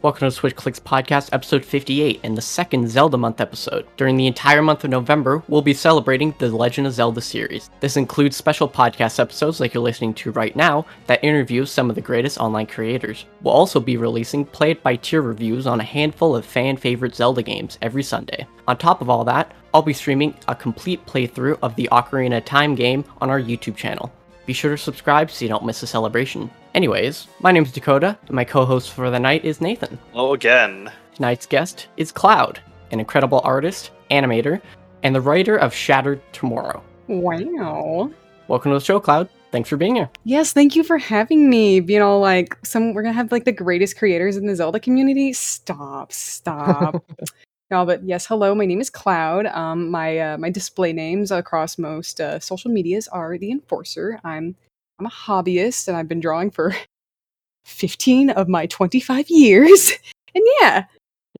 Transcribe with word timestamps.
Welcome 0.00 0.28
to 0.28 0.30
Switch 0.30 0.54
Clicks 0.54 0.78
Podcast, 0.78 1.30
episode 1.32 1.64
58, 1.64 2.20
and 2.22 2.36
the 2.36 2.40
second 2.40 2.88
Zelda 2.88 3.18
Month 3.18 3.40
episode. 3.40 3.84
During 3.96 4.16
the 4.16 4.28
entire 4.28 4.62
month 4.62 4.84
of 4.84 4.90
November, 4.90 5.42
we'll 5.48 5.60
be 5.60 5.74
celebrating 5.74 6.32
the 6.38 6.48
Legend 6.48 6.86
of 6.86 6.92
Zelda 6.92 7.20
series. 7.20 7.68
This 7.80 7.96
includes 7.96 8.36
special 8.36 8.68
podcast 8.68 9.18
episodes 9.18 9.58
like 9.58 9.74
you're 9.74 9.82
listening 9.82 10.14
to 10.14 10.30
right 10.30 10.54
now 10.54 10.86
that 11.08 11.22
interview 11.24 11.66
some 11.66 11.90
of 11.90 11.96
the 11.96 12.00
greatest 12.00 12.38
online 12.38 12.66
creators. 12.66 13.24
We'll 13.42 13.52
also 13.52 13.80
be 13.80 13.96
releasing 13.96 14.44
play 14.44 14.70
it 14.70 14.84
by 14.84 14.94
tier 14.94 15.20
reviews 15.20 15.66
on 15.66 15.80
a 15.80 15.84
handful 15.84 16.36
of 16.36 16.46
fan 16.46 16.76
favorite 16.76 17.16
Zelda 17.16 17.42
games 17.42 17.76
every 17.82 18.04
Sunday. 18.04 18.46
On 18.68 18.78
top 18.78 19.00
of 19.00 19.10
all 19.10 19.24
that, 19.24 19.52
I'll 19.74 19.82
be 19.82 19.92
streaming 19.92 20.34
a 20.46 20.54
complete 20.54 21.04
playthrough 21.06 21.58
of 21.60 21.74
the 21.74 21.88
Ocarina 21.90 22.44
Time 22.44 22.76
game 22.76 23.04
on 23.20 23.30
our 23.30 23.40
YouTube 23.40 23.74
channel. 23.74 24.12
Be 24.48 24.54
sure 24.54 24.70
to 24.70 24.78
subscribe 24.78 25.30
so 25.30 25.44
you 25.44 25.50
don't 25.50 25.66
miss 25.66 25.82
a 25.82 25.86
celebration. 25.86 26.50
Anyways, 26.74 27.28
my 27.40 27.52
name's 27.52 27.70
Dakota, 27.70 28.16
and 28.28 28.34
my 28.34 28.44
co 28.44 28.64
host 28.64 28.92
for 28.92 29.10
the 29.10 29.20
night 29.20 29.44
is 29.44 29.60
Nathan. 29.60 29.98
Hello 30.12 30.32
again. 30.32 30.90
Tonight's 31.14 31.44
guest 31.44 31.88
is 31.98 32.10
Cloud, 32.10 32.58
an 32.90 32.98
incredible 32.98 33.42
artist, 33.44 33.90
animator, 34.10 34.62
and 35.02 35.14
the 35.14 35.20
writer 35.20 35.58
of 35.58 35.74
Shattered 35.74 36.22
Tomorrow. 36.32 36.82
Wow. 37.08 38.10
Welcome 38.46 38.72
to 38.72 38.78
the 38.78 38.82
show, 38.82 38.98
Cloud. 38.98 39.28
Thanks 39.52 39.68
for 39.68 39.76
being 39.76 39.96
here. 39.96 40.08
Yes, 40.24 40.54
thank 40.54 40.74
you 40.74 40.82
for 40.82 40.96
having 40.96 41.50
me. 41.50 41.82
You 41.82 41.98
know, 41.98 42.18
like 42.18 42.56
some 42.64 42.94
we're 42.94 43.02
gonna 43.02 43.12
have 43.12 43.30
like 43.30 43.44
the 43.44 43.52
greatest 43.52 43.98
creators 43.98 44.38
in 44.38 44.46
the 44.46 44.56
Zelda 44.56 44.80
community. 44.80 45.34
Stop, 45.34 46.10
stop. 46.10 47.04
no, 47.70 47.84
but 47.84 48.02
yes, 48.02 48.26
hello. 48.26 48.54
My 48.54 48.64
name 48.64 48.80
is 48.80 48.88
Cloud. 48.90 49.46
Um, 49.46 49.90
my 49.90 50.18
uh, 50.18 50.38
my 50.38 50.50
display 50.50 50.92
names 50.92 51.30
across 51.30 51.76
most 51.76 52.20
uh, 52.20 52.40
social 52.40 52.70
medias 52.70 53.08
are 53.08 53.36
the 53.36 53.50
Enforcer. 53.50 54.18
I'm 54.24 54.56
I'm 54.98 55.06
a 55.06 55.10
hobbyist, 55.10 55.88
and 55.88 55.96
I've 55.96 56.08
been 56.08 56.20
drawing 56.20 56.50
for 56.50 56.74
15 57.66 58.30
of 58.30 58.48
my 58.48 58.66
25 58.66 59.28
years. 59.28 59.92
And 60.34 60.44
yeah, 60.60 60.84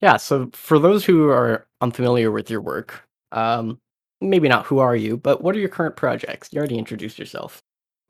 Yeah, 0.01 0.17
so 0.17 0.49
for 0.55 0.79
those 0.79 1.05
who 1.05 1.29
are 1.29 1.67
unfamiliar 1.83 2.33
with 2.33 2.51
your 2.51 2.63
work, 2.63 3.05
um, 3.33 3.79
maybe 4.23 4.49
not 4.49 4.65
who 4.65 4.79
are 4.79 4.97
you, 4.97 5.19
but 5.19 5.43
what 5.43 5.55
are 5.55 5.59
your 5.59 5.69
current 5.69 5.95
projects? 5.95 6.49
You 6.51 6.59
already 6.59 6.79
introduced 6.79 7.19
yourself. 7.19 7.63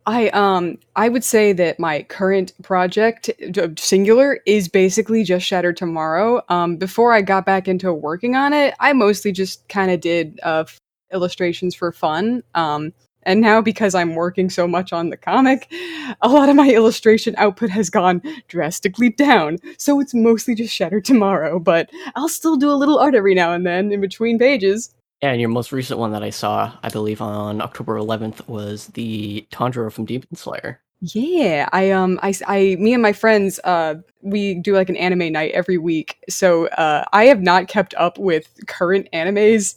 I 0.09 0.31
um 0.31 0.79
I 0.97 1.11
would 1.11 1.23
say 1.23 1.53
that 1.53 1.79
my 1.79 2.03
current 2.05 2.55
project 2.63 3.29
uh, 3.59 3.69
singular 3.77 4.41
is 4.47 4.67
basically 4.67 5.23
just 5.23 5.45
Shattered 5.45 5.77
Tomorrow. 5.77 6.41
Um 6.49 6.77
before 6.77 7.13
I 7.13 7.21
got 7.21 7.45
back 7.45 7.69
into 7.69 7.93
working 7.93 8.35
on 8.35 8.55
it, 8.55 8.75
I 8.81 8.95
mostly 8.95 9.33
just 9.33 9.69
kind 9.69 9.91
of 9.91 10.01
did 10.01 10.41
uh 10.43 10.65
illustrations 11.13 11.75
for 11.75 11.93
fun. 11.93 12.43
Um 12.55 12.95
and 13.25 13.43
now 13.43 13.61
because 13.61 13.95
I'm 13.95 14.15
working 14.15 14.49
so 14.49 14.67
much 14.67 14.95
on 14.95 15.11
the 15.11 15.17
comic, 15.19 15.71
a 16.23 16.29
lot 16.31 16.49
of 16.49 16.57
my 16.57 16.71
illustration 16.71 17.35
output 17.37 17.69
has 17.69 17.91
gone 17.91 18.23
drastically 18.49 19.11
down. 19.11 19.59
So 19.77 20.01
it's 20.01 20.15
mostly 20.15 20.55
just 20.55 20.75
Shattered 20.75 21.05
Tomorrow, 21.05 21.59
but 21.59 21.91
I'll 22.17 22.31
still 22.31 22.57
do 22.57 22.71
a 22.71 22.81
little 22.81 22.99
art 22.99 23.15
every 23.15 23.35
now 23.35 23.53
and 23.53 23.67
then 23.67 23.93
in 23.93 24.01
between 24.01 24.39
pages. 24.39 24.95
And 25.21 25.41
your 25.41 25.51
most 25.51 25.73
recent 25.73 25.99
one 25.99 26.13
that 26.13 26.23
I 26.23 26.31
saw, 26.31 26.73
I 26.83 26.91
believe 26.91 27.21
on 27.21 27.61
October 27.61 27.97
11th, 27.97 28.47
was 28.49 28.87
the 28.89 29.47
Tanjiro 29.51 29.91
from 29.93 30.05
Demon 30.05 30.35
Slayer. 30.35 30.81
Yeah, 31.01 31.69
I 31.73 31.91
um 31.93 32.19
I, 32.23 32.35
I, 32.47 32.77
me 32.81 32.93
and 32.93 33.03
my 33.03 33.13
friends 33.13 33.61
uh 33.63 33.97
we 34.21 34.55
do 34.55 34.75
like 34.75 34.89
an 34.89 34.97
anime 34.97 35.33
night 35.33 35.53
every 35.53 35.79
week. 35.79 36.19
So 36.29 36.67
uh 36.69 37.05
I 37.13 37.27
have 37.27 37.41
not 37.41 37.69
kept 37.69 37.95
up 37.95 38.19
with 38.19 38.49
current 38.67 39.09
animes 39.13 39.77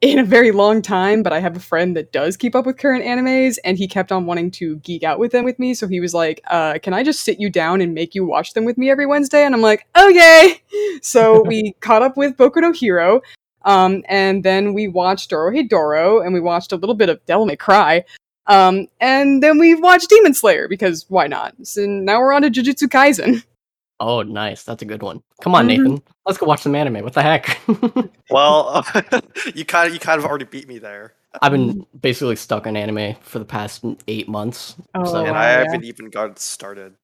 in 0.00 0.18
a 0.20 0.24
very 0.24 0.52
long 0.52 0.80
time, 0.82 1.22
but 1.24 1.32
I 1.32 1.40
have 1.40 1.56
a 1.56 1.60
friend 1.60 1.96
that 1.96 2.12
does 2.12 2.36
keep 2.36 2.54
up 2.54 2.64
with 2.66 2.78
current 2.78 3.04
animes 3.04 3.58
and 3.64 3.76
he 3.76 3.88
kept 3.88 4.12
on 4.12 4.26
wanting 4.26 4.52
to 4.52 4.76
geek 4.78 5.02
out 5.02 5.18
with 5.18 5.32
them 5.32 5.44
with 5.44 5.58
me. 5.58 5.74
So 5.74 5.88
he 5.88 5.98
was 5.98 6.14
like, 6.14 6.40
uh 6.48 6.78
can 6.80 6.94
I 6.94 7.02
just 7.02 7.24
sit 7.24 7.40
you 7.40 7.50
down 7.50 7.80
and 7.80 7.92
make 7.92 8.14
you 8.14 8.24
watch 8.24 8.52
them 8.52 8.64
with 8.64 8.78
me 8.78 8.88
every 8.88 9.06
Wednesday? 9.06 9.44
And 9.44 9.54
I'm 9.54 9.62
like, 9.62 9.86
"Okay." 9.96 10.62
So 11.02 11.42
we 11.42 11.72
caught 11.80 12.02
up 12.02 12.16
with 12.16 12.36
Boku 12.36 12.60
no 12.60 12.70
Hero. 12.70 13.20
Um 13.64 14.02
and 14.08 14.44
then 14.44 14.74
we 14.74 14.88
watched 14.88 15.30
Dorohedoro 15.30 16.24
and 16.24 16.34
we 16.34 16.40
watched 16.40 16.72
a 16.72 16.76
little 16.76 16.94
bit 16.94 17.08
of 17.08 17.24
Devil 17.26 17.46
May 17.46 17.56
Cry. 17.56 18.04
Um, 18.48 18.88
and 19.00 19.40
then 19.40 19.58
we 19.58 19.76
watched 19.76 20.08
Demon 20.10 20.34
Slayer 20.34 20.66
because 20.66 21.06
why 21.08 21.28
not? 21.28 21.54
So 21.62 21.86
now 21.86 22.18
we're 22.18 22.32
on 22.32 22.42
to 22.42 22.50
Jujutsu 22.50 22.88
Kaisen. 22.88 23.44
Oh, 24.00 24.22
nice. 24.22 24.64
That's 24.64 24.82
a 24.82 24.84
good 24.84 25.00
one. 25.00 25.22
Come 25.42 25.54
on, 25.54 25.66
Mhm. 25.66 25.68
Nathan. 25.68 26.02
Let's 26.26 26.36
go 26.36 26.44
watch 26.46 26.62
some 26.62 26.74
anime. 26.74 27.04
What 27.04 27.12
the 27.12 27.22
heck? 27.22 27.60
Well, 28.30 28.84
you 29.54 29.64
kind 29.64 29.86
of 29.86 29.94
you 29.94 30.00
kind 30.00 30.18
of 30.18 30.24
already 30.24 30.44
beat 30.44 30.66
me 30.66 30.78
there, 30.80 31.14
I've 31.40 31.52
been 31.52 31.86
basically 32.00 32.34
stuck 32.36 32.66
on 32.66 32.76
anime 32.76 33.14
for 33.20 33.38
the 33.38 33.44
past 33.44 33.84
eight 34.08 34.28
months. 34.28 34.74
Oh, 34.94 35.04
so, 35.04 35.24
and 35.24 35.36
I 35.36 35.52
yeah. 35.52 35.58
haven't 35.64 35.84
even 35.84 36.10
got 36.10 36.38
started. 36.38 36.94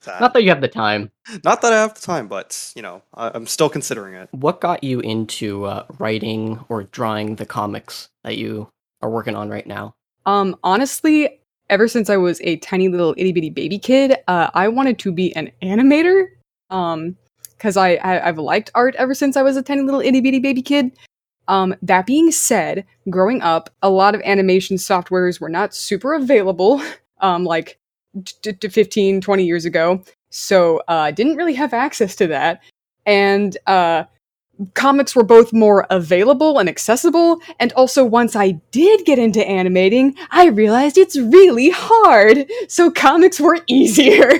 Sad. 0.00 0.20
not 0.20 0.32
that 0.34 0.42
you 0.42 0.50
have 0.50 0.60
the 0.60 0.68
time. 0.68 1.10
Not 1.44 1.62
that 1.62 1.72
I 1.72 1.76
have 1.76 1.94
the 1.94 2.00
time, 2.00 2.28
but 2.28 2.72
you 2.74 2.82
know, 2.82 3.02
I, 3.14 3.30
I'm 3.34 3.46
still 3.46 3.68
considering 3.68 4.14
it. 4.14 4.28
What 4.32 4.60
got 4.60 4.82
you 4.84 5.00
into 5.00 5.64
uh, 5.64 5.86
writing 5.98 6.64
or 6.68 6.84
drawing 6.84 7.36
the 7.36 7.46
comics 7.46 8.08
that 8.24 8.38
you 8.38 8.70
are 9.02 9.10
working 9.10 9.36
on 9.36 9.48
right 9.48 9.66
now? 9.66 9.94
Um, 10.26 10.56
honestly, 10.62 11.40
ever 11.68 11.88
since 11.88 12.10
I 12.10 12.16
was 12.16 12.40
a 12.42 12.56
tiny 12.56 12.88
little 12.88 13.14
itty 13.16 13.32
bitty 13.32 13.50
baby 13.50 13.78
kid, 13.78 14.16
uh, 14.28 14.50
I 14.54 14.68
wanted 14.68 14.98
to 15.00 15.12
be 15.12 15.34
an 15.36 15.50
animator. 15.62 16.26
Um, 16.70 17.16
because 17.60 17.76
I, 17.76 17.96
I 17.96 18.28
I've 18.28 18.38
liked 18.38 18.70
art 18.74 18.94
ever 18.96 19.14
since 19.14 19.36
I 19.36 19.42
was 19.42 19.56
a 19.58 19.62
tiny 19.62 19.82
little 19.82 20.00
itty 20.00 20.22
bitty 20.22 20.38
baby 20.38 20.62
kid. 20.62 20.96
Um, 21.46 21.74
that 21.82 22.06
being 22.06 22.30
said, 22.30 22.86
growing 23.10 23.42
up, 23.42 23.70
a 23.82 23.90
lot 23.90 24.14
of 24.14 24.22
animation 24.22 24.76
softwares 24.76 25.40
were 25.40 25.48
not 25.48 25.74
super 25.74 26.14
available. 26.14 26.82
Um, 27.22 27.44
like 27.44 27.78
t- 28.24 28.52
t- 28.52 28.68
15, 28.68 29.20
20 29.20 29.44
years 29.44 29.64
ago. 29.64 30.02
So 30.30 30.78
uh, 30.88 30.92
I 30.92 31.10
didn't 31.10 31.36
really 31.36 31.54
have 31.54 31.72
access 31.74 32.14
to 32.16 32.26
that. 32.28 32.62
And 33.06 33.56
uh, 33.66 34.04
comics 34.74 35.16
were 35.16 35.24
both 35.24 35.52
more 35.52 35.86
available 35.90 36.58
and 36.58 36.68
accessible. 36.68 37.40
And 37.58 37.72
also, 37.72 38.04
once 38.04 38.36
I 38.36 38.52
did 38.70 39.04
get 39.06 39.18
into 39.18 39.44
animating, 39.46 40.14
I 40.30 40.48
realized 40.48 40.98
it's 40.98 41.16
really 41.18 41.70
hard. 41.70 42.50
So 42.68 42.90
comics 42.90 43.40
were 43.40 43.58
easier. 43.66 44.30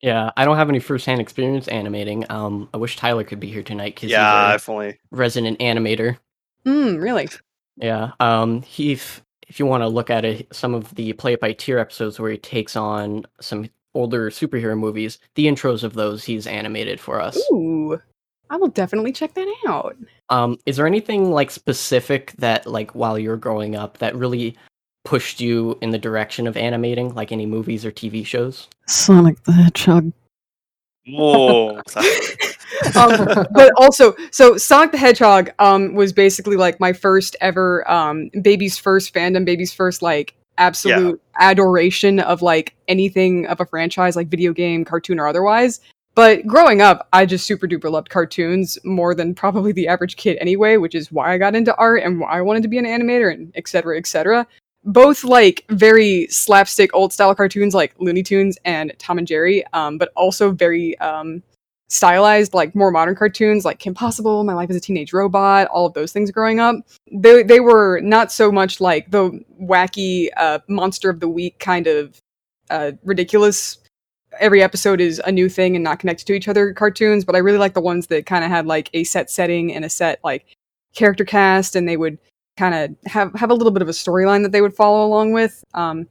Yeah, 0.00 0.30
I 0.36 0.44
don't 0.44 0.56
have 0.56 0.68
any 0.68 0.80
first-hand 0.80 1.20
experience 1.20 1.68
animating. 1.68 2.24
Um, 2.28 2.68
I 2.74 2.76
wish 2.76 2.96
Tyler 2.96 3.22
could 3.22 3.38
be 3.38 3.46
here 3.52 3.62
tonight 3.62 3.94
because 3.94 4.10
Yeah, 4.10 4.52
he's 4.52 4.62
if 4.62 4.68
only. 4.68 4.88
a 4.88 4.98
resident 5.12 5.60
animator. 5.60 6.18
Hmm, 6.64 6.96
really? 6.96 7.28
Yeah. 7.76 8.12
Um, 8.18 8.62
he, 8.62 8.92
if, 8.92 9.22
if 9.48 9.58
you 9.58 9.66
want 9.66 9.82
to 9.82 9.88
look 9.88 10.10
at 10.10 10.24
it, 10.24 10.54
some 10.54 10.74
of 10.74 10.94
the 10.94 11.12
play 11.14 11.34
it 11.34 11.40
by 11.40 11.52
tier 11.52 11.78
episodes 11.78 12.18
where 12.18 12.30
he 12.30 12.38
takes 12.38 12.76
on 12.76 13.26
some 13.40 13.68
older 13.94 14.30
superhero 14.30 14.78
movies, 14.78 15.18
the 15.34 15.46
intros 15.46 15.82
of 15.82 15.94
those 15.94 16.24
he's 16.24 16.46
animated 16.46 16.98
for 17.00 17.20
us. 17.20 17.36
Ooh, 17.52 18.00
I 18.50 18.56
will 18.56 18.68
definitely 18.68 19.12
check 19.12 19.34
that 19.34 19.54
out. 19.66 19.96
Um, 20.30 20.58
is 20.66 20.76
there 20.76 20.86
anything 20.86 21.30
like 21.30 21.50
specific 21.50 22.32
that 22.38 22.66
like 22.66 22.94
while 22.94 23.18
you're 23.18 23.36
growing 23.36 23.76
up 23.76 23.98
that 23.98 24.16
really 24.16 24.56
pushed 25.04 25.40
you 25.40 25.76
in 25.80 25.90
the 25.90 25.98
direction 25.98 26.46
of 26.46 26.56
animating, 26.56 27.14
like 27.14 27.32
any 27.32 27.46
movies 27.46 27.84
or 27.84 27.90
TV 27.90 28.24
shows? 28.24 28.68
Sonic 28.86 29.42
the 29.44 29.52
Hedgehog. 29.52 30.12
Whoa. 31.06 31.80
um, 32.96 33.46
but 33.52 33.72
also, 33.76 34.14
so 34.30 34.56
Sonic 34.56 34.92
the 34.92 34.98
Hedgehog 34.98 35.50
um, 35.58 35.94
was 35.94 36.12
basically 36.12 36.56
like 36.56 36.80
my 36.80 36.92
first 36.92 37.36
ever 37.40 37.90
um, 37.90 38.30
baby's 38.42 38.78
first 38.78 39.14
fandom, 39.14 39.44
baby's 39.44 39.72
first 39.72 40.02
like 40.02 40.34
absolute 40.58 41.20
adoration 41.40 42.20
of 42.20 42.42
like 42.42 42.74
anything 42.88 43.46
of 43.46 43.60
a 43.60 43.66
franchise, 43.66 44.16
like 44.16 44.28
video 44.28 44.52
game, 44.52 44.84
cartoon, 44.84 45.18
or 45.18 45.26
otherwise. 45.26 45.80
But 46.14 46.46
growing 46.46 46.82
up, 46.82 47.08
I 47.12 47.24
just 47.24 47.46
super 47.46 47.66
duper 47.66 47.90
loved 47.90 48.10
cartoons 48.10 48.78
more 48.84 49.14
than 49.14 49.34
probably 49.34 49.72
the 49.72 49.88
average 49.88 50.16
kid 50.16 50.36
anyway, 50.40 50.76
which 50.76 50.94
is 50.94 51.10
why 51.10 51.32
I 51.32 51.38
got 51.38 51.54
into 51.54 51.74
art 51.76 52.02
and 52.02 52.20
why 52.20 52.32
I 52.32 52.42
wanted 52.42 52.62
to 52.64 52.68
be 52.68 52.76
an 52.76 52.84
animator 52.84 53.32
and 53.32 53.50
et 53.54 53.66
cetera, 53.66 53.96
et 53.96 54.06
cetera. 54.06 54.46
Both 54.84 55.24
like 55.24 55.64
very 55.70 56.26
slapstick 56.28 56.90
old 56.92 57.12
style 57.12 57.34
cartoons 57.34 57.72
like 57.72 57.94
Looney 57.98 58.22
Tunes 58.22 58.58
and 58.64 58.92
Tom 58.98 59.16
and 59.16 59.26
Jerry, 59.26 59.64
um, 59.72 59.96
but 59.96 60.12
also 60.14 60.50
very 60.50 60.98
um, 60.98 61.42
stylized, 61.92 62.54
like 62.54 62.74
more 62.74 62.90
modern 62.90 63.14
cartoons 63.14 63.64
like 63.64 63.78
Kim 63.78 63.94
Possible, 63.94 64.44
My 64.44 64.54
Life 64.54 64.70
as 64.70 64.76
a 64.76 64.80
Teenage 64.80 65.12
Robot, 65.12 65.68
all 65.68 65.86
of 65.86 65.92
those 65.94 66.12
things 66.12 66.30
growing 66.30 66.58
up. 66.58 66.76
They 67.12 67.42
they 67.42 67.60
were 67.60 68.00
not 68.00 68.32
so 68.32 68.50
much 68.50 68.80
like 68.80 69.10
the 69.10 69.30
wacky 69.60 70.28
uh, 70.36 70.60
monster 70.68 71.10
of 71.10 71.20
the 71.20 71.28
week 71.28 71.58
kind 71.58 71.86
of 71.86 72.18
uh, 72.70 72.92
ridiculous. 73.04 73.78
Every 74.40 74.62
episode 74.62 75.00
is 75.00 75.20
a 75.26 75.32
new 75.32 75.50
thing 75.50 75.76
and 75.76 75.84
not 75.84 75.98
connected 75.98 76.26
to 76.28 76.32
each 76.32 76.48
other 76.48 76.72
cartoons, 76.72 77.24
but 77.24 77.34
I 77.34 77.38
really 77.38 77.58
like 77.58 77.74
the 77.74 77.82
ones 77.82 78.06
that 78.06 78.24
kind 78.24 78.44
of 78.44 78.50
had 78.50 78.66
like 78.66 78.88
a 78.94 79.04
set 79.04 79.30
setting 79.30 79.74
and 79.74 79.84
a 79.84 79.90
set 79.90 80.20
like 80.24 80.46
character 80.94 81.24
cast, 81.24 81.76
and 81.76 81.86
they 81.86 81.98
would 81.98 82.18
kind 82.56 82.74
of 82.74 83.10
have 83.10 83.32
have 83.34 83.50
a 83.50 83.54
little 83.54 83.72
bit 83.72 83.82
of 83.82 83.88
a 83.88 83.92
storyline 83.92 84.42
that 84.42 84.52
they 84.52 84.62
would 84.62 84.74
follow 84.74 85.06
along 85.06 85.32
with. 85.32 85.62
Um, 85.74 86.08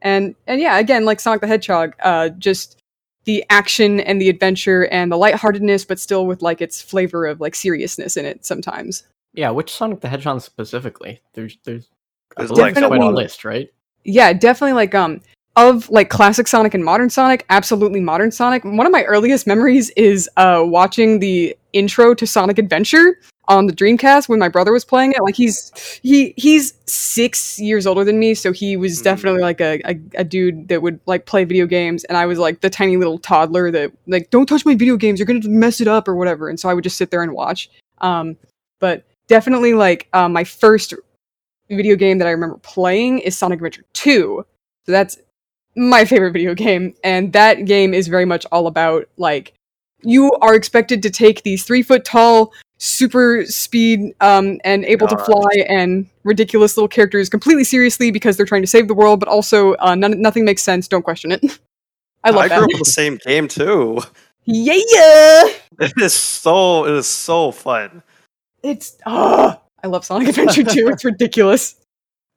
and 0.00 0.34
and 0.46 0.60
yeah, 0.60 0.78
again, 0.78 1.04
like 1.04 1.20
Sonic 1.20 1.42
the 1.42 1.46
Hedgehog, 1.46 1.94
uh, 2.02 2.30
just 2.30 2.81
the 3.24 3.44
action 3.50 4.00
and 4.00 4.20
the 4.20 4.28
adventure 4.28 4.86
and 4.86 5.10
the 5.12 5.16
lightheartedness, 5.16 5.84
but 5.84 5.98
still 6.00 6.26
with 6.26 6.42
like 6.42 6.60
its 6.60 6.80
flavor 6.82 7.26
of 7.26 7.40
like 7.40 7.54
seriousness 7.54 8.16
in 8.16 8.24
it 8.24 8.44
sometimes. 8.44 9.04
Yeah, 9.34 9.50
which 9.50 9.72
Sonic 9.72 10.00
the 10.00 10.08
Hedgehog 10.08 10.42
specifically? 10.42 11.20
There's 11.34 11.56
there's, 11.64 11.88
There's 12.36 12.50
like 12.50 12.74
quite 12.74 12.84
a 12.84 12.88
Definitely- 12.88 13.14
list, 13.14 13.44
right? 13.44 13.72
Yeah, 14.04 14.32
definitely 14.32 14.72
like 14.74 14.94
um 14.94 15.20
of 15.56 15.88
like 15.90 16.08
classic 16.10 16.48
Sonic 16.48 16.74
and 16.74 16.84
modern 16.84 17.10
Sonic, 17.10 17.44
absolutely 17.50 18.00
modern 18.00 18.30
Sonic. 18.30 18.64
One 18.64 18.86
of 18.86 18.90
my 18.92 19.04
earliest 19.04 19.46
memories 19.46 19.90
is 19.90 20.28
uh, 20.38 20.62
watching 20.64 21.18
the 21.18 21.54
intro 21.74 22.14
to 22.14 22.26
Sonic 22.26 22.58
Adventure 22.58 23.18
on 23.48 23.66
the 23.66 23.72
Dreamcast 23.72 24.28
when 24.28 24.38
my 24.38 24.48
brother 24.48 24.72
was 24.72 24.84
playing 24.84 25.12
it. 25.12 25.22
Like 25.22 25.34
he's 25.34 25.72
he 26.02 26.32
he's 26.36 26.74
six 26.86 27.58
years 27.58 27.86
older 27.86 28.04
than 28.04 28.18
me, 28.18 28.34
so 28.34 28.52
he 28.52 28.76
was 28.76 29.00
Mhm. 29.00 29.04
definitely 29.04 29.40
like 29.40 29.60
a, 29.60 29.80
a 29.84 29.98
a 30.20 30.24
dude 30.24 30.68
that 30.68 30.80
would 30.82 31.00
like 31.06 31.26
play 31.26 31.44
video 31.44 31.66
games, 31.66 32.04
and 32.04 32.16
I 32.16 32.26
was 32.26 32.38
like 32.38 32.60
the 32.60 32.70
tiny 32.70 32.96
little 32.96 33.18
toddler 33.18 33.70
that 33.72 33.92
like 34.06 34.30
don't 34.30 34.46
touch 34.46 34.64
my 34.64 34.74
video 34.74 34.96
games, 34.96 35.18
you're 35.18 35.26
gonna 35.26 35.48
mess 35.48 35.80
it 35.80 35.88
up 35.88 36.06
or 36.08 36.14
whatever. 36.16 36.48
And 36.48 36.58
so 36.58 36.68
I 36.68 36.74
would 36.74 36.84
just 36.84 36.96
sit 36.96 37.10
there 37.10 37.22
and 37.22 37.32
watch. 37.32 37.68
Um, 37.98 38.36
but 38.80 39.04
definitely 39.28 39.74
like 39.74 40.08
uh, 40.12 40.28
my 40.28 40.44
first 40.44 40.94
video 41.68 41.96
game 41.96 42.18
that 42.18 42.28
I 42.28 42.32
remember 42.32 42.58
playing 42.58 43.20
is 43.20 43.36
Sonic 43.36 43.58
Adventure 43.58 43.84
Two. 43.92 44.44
So 44.86 44.92
that's 44.92 45.18
my 45.76 46.04
favorite 46.04 46.32
video 46.32 46.54
game, 46.54 46.94
and 47.02 47.32
that 47.32 47.64
game 47.64 47.94
is 47.94 48.06
very 48.08 48.24
much 48.24 48.44
all 48.52 48.66
about 48.66 49.08
like 49.16 49.54
you 50.04 50.32
are 50.42 50.54
expected 50.54 51.02
to 51.02 51.10
take 51.10 51.42
these 51.44 51.64
three 51.64 51.82
foot 51.82 52.04
tall, 52.04 52.52
super 52.82 53.44
speed, 53.46 54.12
um, 54.20 54.60
and 54.64 54.84
able 54.84 55.06
to 55.06 55.16
fly 55.16 55.64
and 55.68 56.06
ridiculous 56.24 56.76
little 56.76 56.88
characters 56.88 57.28
completely 57.28 57.62
seriously 57.62 58.10
because 58.10 58.36
they're 58.36 58.46
trying 58.46 58.62
to 58.62 58.66
save 58.66 58.88
the 58.88 58.94
world, 58.94 59.20
but 59.20 59.28
also 59.28 59.74
uh, 59.74 59.94
none, 59.94 60.20
nothing 60.20 60.44
makes 60.44 60.62
sense. 60.62 60.88
Don't 60.88 61.02
question 61.02 61.30
it. 61.30 61.42
I 62.24 62.30
love 62.30 62.40
I 62.40 62.48
grew 62.48 62.56
that. 62.58 62.62
up 62.64 62.68
with 62.68 62.78
the 62.78 62.84
same 62.84 63.18
game 63.24 63.48
too. 63.48 64.00
Yeah, 64.44 64.78
yeah. 64.92 65.48
It 65.80 65.92
is 66.00 66.12
so 66.12 66.84
it 66.84 66.92
is 66.92 67.06
so 67.06 67.50
fun. 67.50 68.02
It's 68.62 68.98
ah, 69.06 69.58
I 69.82 69.86
love 69.86 70.04
Sonic 70.04 70.28
Adventure 70.28 70.62
2. 70.62 70.88
It's 70.88 71.04
ridiculous. 71.04 71.76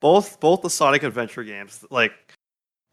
Both 0.02 0.40
both 0.40 0.62
the 0.62 0.70
Sonic 0.70 1.04
Adventure 1.04 1.44
games, 1.44 1.86
like 1.92 2.14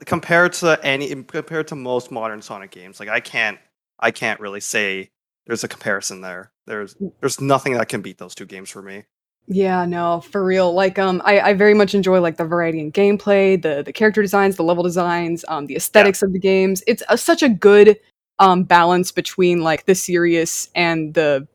compared 0.04 0.52
to 0.54 0.78
any 0.82 1.08
compared 1.24 1.68
to 1.68 1.76
most 1.76 2.10
modern 2.10 2.42
Sonic 2.42 2.70
games, 2.70 3.00
like 3.00 3.08
I 3.08 3.20
can't 3.20 3.58
I 3.98 4.10
can't 4.10 4.40
really 4.40 4.60
say 4.60 5.10
there's 5.46 5.64
a 5.64 5.68
comparison 5.68 6.20
there. 6.20 6.51
There's 6.66 6.96
there's 7.20 7.40
nothing 7.40 7.74
that 7.74 7.88
can 7.88 8.02
beat 8.02 8.18
those 8.18 8.34
two 8.34 8.46
games 8.46 8.70
for 8.70 8.82
me. 8.82 9.04
Yeah, 9.48 9.84
no, 9.84 10.20
for 10.20 10.44
real. 10.44 10.72
Like, 10.72 10.98
um, 11.00 11.20
I, 11.24 11.40
I 11.40 11.54
very 11.54 11.74
much 11.74 11.94
enjoy 11.94 12.20
like 12.20 12.36
the 12.36 12.44
variety 12.44 12.78
in 12.78 12.92
gameplay, 12.92 13.60
the 13.60 13.82
the 13.82 13.92
character 13.92 14.22
designs, 14.22 14.56
the 14.56 14.62
level 14.62 14.84
designs, 14.84 15.44
um, 15.48 15.66
the 15.66 15.76
aesthetics 15.76 16.22
of 16.22 16.32
the 16.32 16.38
games. 16.38 16.82
It's 16.86 17.02
a, 17.08 17.18
such 17.18 17.42
a 17.42 17.48
good 17.48 17.98
um 18.38 18.62
balance 18.62 19.12
between 19.12 19.62
like 19.62 19.84
the 19.86 19.94
serious 19.94 20.70
and 20.74 21.14
the 21.14 21.46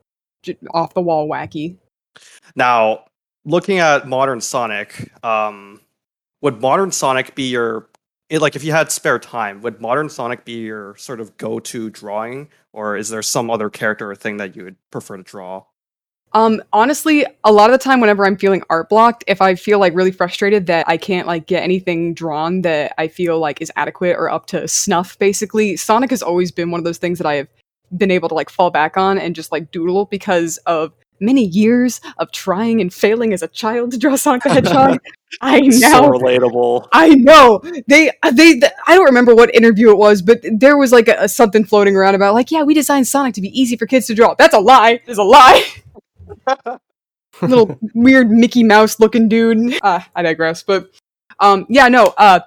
j- 0.42 0.58
off 0.72 0.94
the 0.94 1.00
wall 1.00 1.28
wacky. 1.28 1.76
Now, 2.54 3.04
looking 3.44 3.78
at 3.78 4.06
modern 4.06 4.40
Sonic, 4.40 5.10
um, 5.24 5.80
would 6.42 6.60
modern 6.60 6.92
Sonic 6.92 7.34
be 7.34 7.50
your 7.50 7.88
it, 8.30 8.40
like 8.40 8.56
if 8.56 8.64
you 8.64 8.72
had 8.72 8.90
spare 8.92 9.18
time? 9.18 9.62
Would 9.62 9.80
modern 9.80 10.08
Sonic 10.08 10.44
be 10.44 10.60
your 10.60 10.96
sort 10.96 11.20
of 11.20 11.36
go-to 11.36 11.90
drawing, 11.90 12.48
or 12.72 12.96
is 12.96 13.08
there 13.08 13.22
some 13.22 13.50
other 13.50 13.70
character 13.70 14.10
or 14.10 14.14
thing 14.14 14.36
that 14.38 14.56
you 14.56 14.64
would 14.64 14.76
prefer 14.90 15.16
to 15.16 15.22
draw? 15.22 15.64
Um, 16.34 16.62
honestly, 16.74 17.24
a 17.44 17.52
lot 17.52 17.70
of 17.70 17.72
the 17.72 17.82
time 17.82 18.00
whenever 18.00 18.26
I'm 18.26 18.36
feeling 18.36 18.62
art 18.68 18.90
blocked, 18.90 19.24
if 19.26 19.40
I 19.40 19.54
feel 19.54 19.78
like 19.78 19.94
really 19.94 20.10
frustrated 20.12 20.66
that 20.66 20.86
I 20.86 20.98
can't 20.98 21.26
like 21.26 21.46
get 21.46 21.62
anything 21.62 22.12
drawn 22.12 22.62
that 22.62 22.94
I 22.98 23.08
feel 23.08 23.38
like 23.38 23.62
is 23.62 23.72
adequate 23.76 24.14
or 24.16 24.28
up 24.28 24.46
to 24.46 24.68
snuff, 24.68 25.18
basically, 25.18 25.76
Sonic 25.76 26.10
has 26.10 26.22
always 26.22 26.52
been 26.52 26.70
one 26.70 26.80
of 26.80 26.84
those 26.84 26.98
things 26.98 27.18
that 27.18 27.26
I 27.26 27.34
have 27.34 27.48
been 27.96 28.10
able 28.10 28.28
to 28.28 28.34
like 28.34 28.50
fall 28.50 28.70
back 28.70 28.98
on 28.98 29.18
and 29.18 29.34
just 29.34 29.52
like 29.52 29.70
doodle 29.70 30.04
because 30.04 30.58
of 30.58 30.92
many 31.20 31.44
years 31.44 32.00
of 32.18 32.30
trying 32.32 32.80
and 32.80 32.92
failing 32.92 33.32
as 33.32 33.42
a 33.42 33.48
child 33.48 33.92
to 33.92 33.98
draw 33.98 34.16
Sonic 34.16 34.42
the 34.42 34.50
Hedgehog. 34.50 34.98
I 35.40 35.60
know. 35.60 35.70
so 35.70 36.10
relatable. 36.10 36.88
I 36.92 37.10
know 37.10 37.60
they 37.86 38.10
they 38.32 38.58
th- 38.58 38.72
I 38.86 38.94
don't 38.94 39.04
remember 39.04 39.34
what 39.34 39.54
interview 39.54 39.90
it 39.90 39.98
was, 39.98 40.22
but 40.22 40.40
there 40.50 40.76
was 40.76 40.90
like 40.92 41.08
a, 41.08 41.16
a 41.20 41.28
something 41.28 41.64
floating 41.64 41.96
around 41.96 42.14
about 42.14 42.34
like, 42.34 42.50
yeah, 42.50 42.62
we 42.62 42.74
designed 42.74 43.06
Sonic 43.06 43.34
to 43.34 43.40
be 43.40 43.60
easy 43.60 43.76
for 43.76 43.86
kids 43.86 44.06
to 44.06 44.14
draw. 44.14 44.34
That's 44.34 44.54
a 44.54 44.60
lie. 44.60 45.00
It's 45.06 45.18
a 45.18 45.22
lie. 45.22 45.64
Little 47.42 47.78
weird 47.94 48.30
Mickey 48.30 48.64
Mouse 48.64 48.98
looking 48.98 49.28
dude. 49.28 49.78
Uh, 49.82 50.00
I 50.14 50.22
digress, 50.22 50.62
but 50.62 50.90
um, 51.40 51.66
yeah, 51.68 51.88
no. 51.88 52.14
Uh, 52.16 52.40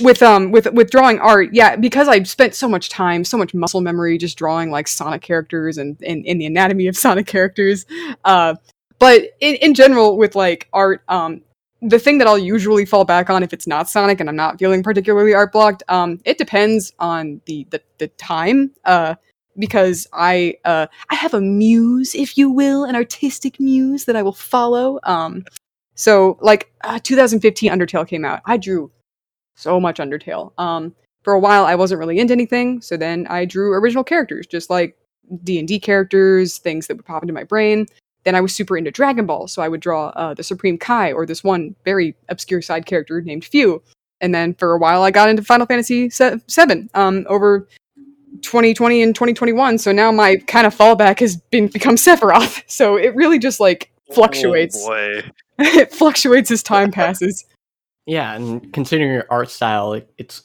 with 0.00 0.22
um 0.22 0.50
with 0.50 0.70
with 0.72 0.90
drawing 0.90 1.18
art, 1.18 1.50
yeah, 1.52 1.76
because 1.76 2.08
I've 2.08 2.28
spent 2.28 2.54
so 2.54 2.68
much 2.68 2.88
time, 2.88 3.24
so 3.24 3.36
much 3.36 3.54
muscle 3.54 3.80
memory 3.80 4.18
just 4.18 4.38
drawing 4.38 4.70
like 4.70 4.88
Sonic 4.88 5.22
characters 5.22 5.78
and 5.78 6.00
in, 6.02 6.24
in 6.24 6.38
the 6.38 6.46
anatomy 6.46 6.86
of 6.86 6.96
Sonic 7.04 7.26
characters. 7.26 7.86
Uh, 8.24 8.54
but 8.98 9.22
in, 9.40 9.56
in 9.56 9.74
general, 9.74 10.16
with 10.16 10.34
like 10.34 10.68
art, 10.72 11.02
um, 11.08 11.42
the 11.82 11.98
thing 11.98 12.18
that 12.18 12.26
I'll 12.26 12.38
usually 12.38 12.84
fall 12.84 13.04
back 13.04 13.28
on 13.28 13.42
if 13.42 13.52
it's 13.52 13.66
not 13.66 13.88
Sonic 13.88 14.20
and 14.20 14.28
I'm 14.28 14.36
not 14.36 14.58
feeling 14.58 14.82
particularly 14.82 15.34
art 15.34 15.52
blocked, 15.52 15.82
um, 15.88 16.20
it 16.24 16.38
depends 16.38 16.92
on 16.98 17.40
the 17.46 17.66
the, 17.70 17.82
the 17.98 18.08
time. 18.08 18.72
Uh, 18.84 19.16
because 19.56 20.08
I 20.12 20.56
uh 20.64 20.86
I 21.10 21.14
have 21.14 21.34
a 21.34 21.40
muse, 21.40 22.14
if 22.14 22.36
you 22.36 22.50
will, 22.50 22.84
an 22.84 22.96
artistic 22.96 23.60
muse 23.60 24.04
that 24.06 24.16
I 24.16 24.22
will 24.22 24.32
follow. 24.32 24.98
Um, 25.04 25.44
so 25.94 26.38
like 26.40 26.72
uh, 26.82 26.98
2015 27.02 27.70
Undertale 27.70 28.06
came 28.06 28.24
out. 28.24 28.40
I 28.46 28.56
drew 28.56 28.90
so 29.54 29.80
much 29.80 29.98
Undertale. 29.98 30.52
Um, 30.58 30.94
for 31.22 31.32
a 31.32 31.40
while 31.40 31.64
I 31.64 31.74
wasn't 31.74 31.98
really 31.98 32.18
into 32.18 32.32
anything, 32.32 32.80
so 32.80 32.96
then 32.96 33.26
I 33.28 33.44
drew 33.44 33.72
original 33.72 34.04
characters, 34.04 34.46
just 34.46 34.70
like 34.70 34.96
D 35.42 35.58
and 35.58 35.66
D 35.66 35.80
characters, 35.80 36.58
things 36.58 36.86
that 36.86 36.96
would 36.96 37.06
pop 37.06 37.22
into 37.22 37.32
my 37.32 37.44
brain. 37.44 37.86
Then 38.24 38.34
I 38.34 38.40
was 38.40 38.54
super 38.54 38.76
into 38.76 38.90
Dragon 38.90 39.26
Ball, 39.26 39.48
so 39.48 39.62
I 39.62 39.68
would 39.68 39.80
draw 39.80 40.08
uh, 40.08 40.34
the 40.34 40.42
Supreme 40.42 40.78
Kai 40.78 41.12
or 41.12 41.26
this 41.26 41.44
one 41.44 41.74
very 41.84 42.14
obscure 42.28 42.62
side 42.62 42.86
character 42.86 43.20
named 43.20 43.44
Fu. 43.44 43.82
And 44.20 44.34
then 44.34 44.54
for 44.54 44.72
a 44.72 44.78
while, 44.78 45.02
I 45.02 45.10
got 45.10 45.28
into 45.28 45.42
Final 45.42 45.66
Fantasy 45.66 46.08
VII 46.08 46.88
um, 46.94 47.26
over 47.28 47.68
2020 48.40 49.02
and 49.02 49.14
2021. 49.14 49.78
So 49.78 49.92
now 49.92 50.10
my 50.10 50.36
kind 50.36 50.66
of 50.66 50.74
fallback 50.74 51.20
has 51.20 51.36
been 51.36 51.68
become 51.68 51.96
Sephiroth. 51.96 52.62
So 52.74 52.96
it 52.96 53.14
really 53.14 53.38
just 53.38 53.60
like 53.60 53.92
fluctuates. 54.12 54.82
Oh 54.82 54.88
boy. 54.88 55.30
it 55.58 55.92
fluctuates 55.92 56.50
as 56.50 56.62
time 56.62 56.90
passes. 56.90 57.44
Yeah, 58.06 58.34
and 58.34 58.72
considering 58.72 59.10
your 59.10 59.26
art 59.30 59.50
style, 59.50 59.94
it, 59.94 60.12
it's 60.18 60.44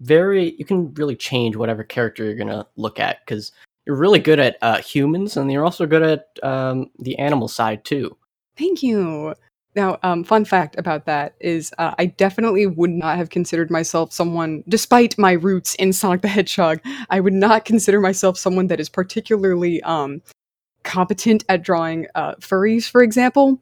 very 0.00 0.54
you 0.58 0.64
can 0.64 0.92
really 0.94 1.16
change 1.16 1.56
whatever 1.56 1.82
character 1.82 2.24
you're 2.24 2.34
gonna 2.34 2.66
look 2.76 3.00
at 3.00 3.20
because 3.24 3.52
you're 3.86 3.96
really 3.96 4.18
good 4.18 4.38
at 4.38 4.56
uh, 4.62 4.80
humans 4.80 5.36
and 5.36 5.50
you're 5.50 5.64
also 5.64 5.86
good 5.86 6.02
at 6.02 6.26
um, 6.42 6.90
the 6.98 7.18
animal 7.18 7.48
side 7.48 7.84
too. 7.84 8.16
Thank 8.56 8.82
you. 8.82 9.34
Now, 9.76 9.98
um, 10.04 10.22
fun 10.22 10.44
fact 10.44 10.78
about 10.78 11.04
that 11.06 11.34
is 11.40 11.72
uh, 11.78 11.94
I 11.98 12.06
definitely 12.06 12.66
would 12.66 12.90
not 12.90 13.16
have 13.16 13.30
considered 13.30 13.70
myself 13.70 14.12
someone, 14.12 14.62
despite 14.68 15.18
my 15.18 15.32
roots 15.32 15.74
in 15.76 15.92
Sonic 15.92 16.22
the 16.22 16.28
Hedgehog, 16.28 16.80
I 17.10 17.18
would 17.18 17.32
not 17.32 17.64
consider 17.64 18.00
myself 18.00 18.38
someone 18.38 18.68
that 18.68 18.78
is 18.78 18.88
particularly 18.88 19.82
um, 19.82 20.22
competent 20.84 21.44
at 21.48 21.62
drawing 21.62 22.06
uh, 22.14 22.34
furries, 22.36 22.88
for 22.88 23.02
example, 23.02 23.60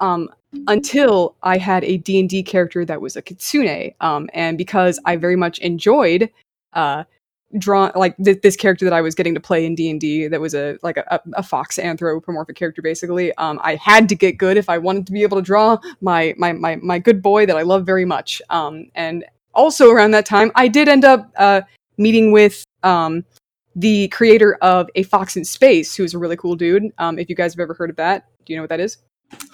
um, 0.00 0.28
until 0.66 1.36
I 1.42 1.58
had 1.58 1.84
a 1.84 1.98
D&D 1.98 2.42
character 2.42 2.84
that 2.84 3.00
was 3.00 3.16
a 3.16 3.22
kitsune. 3.22 3.94
Um, 4.00 4.28
and 4.34 4.58
because 4.58 4.98
I 5.04 5.16
very 5.16 5.36
much 5.36 5.58
enjoyed 5.60 6.30
uh, 6.72 7.04
like 7.94 8.16
th- 8.18 8.40
this 8.42 8.56
character 8.56 8.84
that 8.84 8.92
I 8.92 9.00
was 9.00 9.14
getting 9.14 9.34
to 9.34 9.40
play 9.40 9.66
in 9.66 9.74
D 9.74 9.90
and 9.90 10.00
D 10.00 10.28
that 10.28 10.40
was 10.40 10.54
a 10.54 10.78
like 10.82 10.96
a, 10.96 11.04
a, 11.10 11.20
a 11.34 11.42
fox 11.42 11.78
anthropomorphic 11.78 12.56
character 12.56 12.80
basically. 12.80 13.34
Um, 13.34 13.60
I 13.62 13.74
had 13.76 14.08
to 14.08 14.14
get 14.14 14.38
good 14.38 14.56
if 14.56 14.68
I 14.68 14.78
wanted 14.78 15.06
to 15.06 15.12
be 15.12 15.22
able 15.22 15.36
to 15.38 15.42
draw 15.42 15.78
my 16.00 16.34
my 16.38 16.52
my 16.52 16.76
my 16.76 16.98
good 16.98 17.22
boy 17.22 17.46
that 17.46 17.56
I 17.56 17.62
love 17.62 17.84
very 17.84 18.04
much. 18.04 18.40
Um, 18.50 18.90
and 18.94 19.24
also 19.52 19.90
around 19.90 20.12
that 20.12 20.26
time, 20.26 20.52
I 20.54 20.68
did 20.68 20.88
end 20.88 21.04
up 21.04 21.30
uh, 21.36 21.62
meeting 21.98 22.30
with 22.30 22.64
um, 22.84 23.24
the 23.74 24.08
creator 24.08 24.54
of 24.62 24.88
A 24.94 25.02
Fox 25.02 25.36
in 25.36 25.44
Space, 25.44 25.94
who's 25.94 26.14
a 26.14 26.18
really 26.18 26.36
cool 26.36 26.54
dude. 26.54 26.84
Um, 26.98 27.18
if 27.18 27.28
you 27.28 27.34
guys 27.34 27.52
have 27.52 27.60
ever 27.60 27.74
heard 27.74 27.90
of 27.90 27.96
that, 27.96 28.26
do 28.44 28.52
you 28.52 28.56
know 28.56 28.62
what 28.62 28.70
that 28.70 28.80
is? 28.80 28.98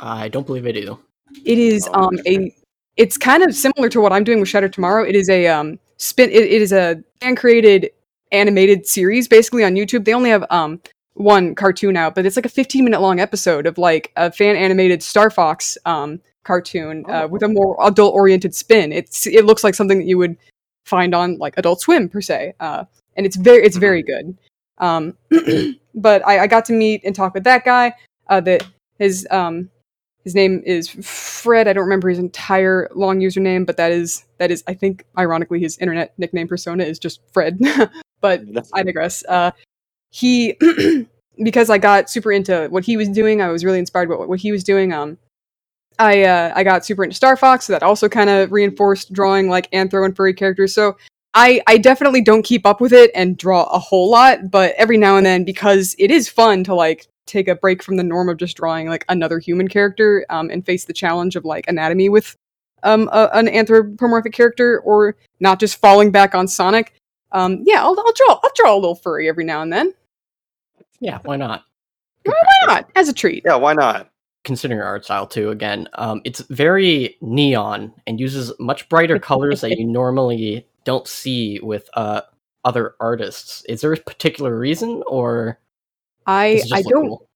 I 0.01 0.29
don't 0.29 0.47
believe 0.47 0.67
I 0.67 0.73
do. 0.73 0.99
It 1.45 1.59
is 1.59 1.89
Oh, 1.93 2.05
um 2.09 2.19
a 2.27 2.55
it's 2.97 3.19
kind 3.19 3.43
of 3.43 3.55
similar 3.55 3.89
to 3.91 4.01
what 4.01 4.13
I'm 4.13 4.25
doing 4.25 4.41
with 4.41 4.49
Shattered 4.49 4.73
Tomorrow. 4.73 5.05
It 5.05 5.15
is 5.15 5.29
a 5.29 5.47
um 5.49 5.79
spin 5.99 6.31
it, 6.31 6.43
it 6.45 6.63
is 6.63 6.73
a 6.73 7.03
fan 7.21 7.37
created 7.37 7.91
animated 8.33 8.87
series 8.87 9.29
basically 9.29 9.65
on 9.65 9.75
YouTube. 9.75 10.05
They 10.05 10.15
only 10.15 10.31
have 10.31 10.45
um 10.51 10.81
one 11.15 11.55
cartoon 11.55 11.97
out, 11.97 12.15
but 12.15 12.27
it's 12.27 12.37
like 12.37 12.47
a 12.47 12.51
15 12.51 12.85
minute 12.85 13.01
long 13.01 13.21
episode 13.21 13.67
of 13.67 13.79
like 13.79 14.13
a 14.17 14.31
fan 14.31 14.57
animated 14.57 15.03
Star 15.03 15.31
Fox 15.31 15.77
um 15.87 16.21
cartoon 16.45 17.05
uh, 17.09 17.23
Oh. 17.25 17.27
with 17.27 17.43
a 17.43 17.49
more 17.49 17.77
adult 17.87 18.15
oriented 18.15 18.55
spin. 18.55 18.93
It's 18.93 19.27
it 19.27 19.45
looks 19.45 19.65
like 19.65 19.75
something 19.75 19.99
that 19.99 20.07
you 20.07 20.19
would 20.19 20.37
find 20.85 21.15
on 21.15 21.37
like 21.39 21.55
Adult 21.59 21.81
Swim 21.81 22.09
per 22.09 22.21
se. 22.21 22.55
Uh 22.61 22.85
and 23.17 23.27
it's 23.27 23.37
very 23.37 23.63
it's 23.65 23.77
very 23.77 24.03
good. 24.03 24.37
Um 24.79 25.17
but 25.95 26.27
I, 26.27 26.41
I 26.41 26.47
got 26.47 26.65
to 26.67 26.73
meet 26.73 27.03
and 27.05 27.15
talk 27.15 27.35
with 27.35 27.45
that 27.45 27.65
guy 27.65 27.95
uh 28.29 28.41
that 28.43 28.65
his 28.99 29.27
um 29.31 29.71
his 30.25 30.35
name 30.35 30.61
is 30.67 30.89
Fred. 30.89 31.69
I 31.69 31.73
don't 31.73 31.85
remember 31.85 32.09
his 32.09 32.19
entire 32.19 32.89
long 32.95 33.21
username, 33.21 33.65
but 33.65 33.77
that 33.77 33.93
is 33.93 34.25
that 34.39 34.51
is 34.51 34.65
I 34.67 34.75
think 34.75 35.05
ironically 35.17 35.61
his 35.61 35.79
internet 35.79 36.15
nickname 36.19 36.49
persona 36.49 36.83
is 36.83 36.99
just 36.99 37.21
Fred. 37.33 37.61
but 38.21 38.43
I 38.75 38.83
digress. 38.83 39.25
Uh, 39.29 39.53
he 40.11 40.59
because 41.43 41.71
I 41.71 41.79
got 41.79 42.11
super 42.11 42.33
into 42.33 42.67
what 42.71 42.85
he 42.85 42.97
was 42.97 43.09
doing, 43.09 43.41
I 43.41 43.49
was 43.49 43.65
really 43.65 43.79
inspired 43.79 44.09
by 44.09 44.17
what, 44.17 44.29
what 44.29 44.41
he 44.41 44.51
was 44.51 44.65
doing. 44.65 44.93
Um, 44.93 45.19
I 45.99 46.25
uh, 46.25 46.53
I 46.57 46.65
got 46.65 46.85
super 46.85 47.05
into 47.05 47.17
Star 47.17 47.37
Fox, 47.37 47.67
so 47.67 47.73
that 47.73 47.83
also 47.83 48.09
kind 48.09 48.29
of 48.29 48.53
reinforced 48.53 49.13
drawing 49.13 49.49
like 49.49 49.71
anthro 49.71 50.05
and 50.05 50.17
furry 50.17 50.35
characters. 50.35 50.75
So 50.75 50.97
I 51.35 51.63
I 51.67 51.79
definitely 51.79 52.23
don't 52.23 52.43
keep 52.43 52.67
up 52.67 52.81
with 52.81 52.93
it 52.93 53.11
and 53.15 53.37
draw 53.37 53.65
a 53.65 53.79
whole 53.79 54.11
lot, 54.11 54.51
but 54.51 54.75
every 54.77 54.99
now 54.99 55.17
and 55.17 55.25
then 55.25 55.45
because 55.45 55.95
it 55.99 56.11
is 56.11 56.29
fun 56.29 56.65
to 56.65 56.75
like 56.75 57.07
take 57.27 57.49
a 57.49 57.55
break 57.55 57.83
from 57.83 57.97
the 57.97 58.03
norm 58.03 58.29
of 58.29 58.37
just 58.37 58.57
drawing 58.57 58.89
like 58.89 59.05
another 59.09 59.39
human 59.39 59.69
character 59.69 60.25
um, 60.31 60.51
and 60.51 60.65
face 60.65 60.85
the 60.85 60.93
challenge 60.93 61.37
of 61.37 61.45
like 61.45 61.69
anatomy 61.69 62.09
with 62.09 62.37
um, 62.83 63.09
a, 63.13 63.29
an 63.33 63.49
anthropomorphic 63.49 64.33
character 64.33 64.81
or 64.81 65.17
not 65.41 65.61
just 65.61 65.81
falling 65.81 66.11
back 66.11 66.35
on 66.35 66.47
Sonic. 66.49 66.95
Um, 67.33 67.63
yeah, 67.65 67.83
I'll, 67.83 67.97
I'll 67.99 68.13
draw 68.13 68.41
I'll 68.43 68.53
draw 68.55 68.75
a 68.75 68.77
little 68.77 68.95
furry 68.95 69.29
every 69.29 69.45
now 69.45 69.63
and 69.63 69.73
then. 69.73 69.93
Yeah, 71.01 71.19
why 71.25 71.37
not? 71.37 71.65
Why 72.25 72.35
not? 72.67 72.91
As 72.95 73.09
a 73.09 73.13
treat. 73.13 73.43
Yeah, 73.45 73.57
why 73.57 73.75
not? 73.75 74.11
Considering 74.45 74.79
your 74.79 74.87
art 74.87 75.05
style 75.05 75.27
too, 75.27 75.51
again, 75.51 75.89
um, 75.95 76.21
it's 76.25 76.41
very 76.41 77.17
neon 77.21 77.93
and 78.07 78.21
uses 78.21 78.53
much 78.61 78.89
brighter 78.89 79.19
colors 79.19 79.61
that 79.61 79.77
you 79.77 79.87
normally 79.87 80.67
don't 80.85 81.09
see 81.09 81.59
with 81.61 81.91
uh, 81.95 82.23
other 82.65 82.95
artists. 83.01 83.65
Is 83.69 83.81
there 83.81 83.93
a 83.93 83.97
particular 83.97 84.57
reason, 84.57 85.03
or 85.07 85.59
I 86.27 86.55
does 86.55 86.65
it 86.65 86.69
just 86.69 86.75
I 86.75 86.83
don't 86.91 87.09
cool? 87.09 87.27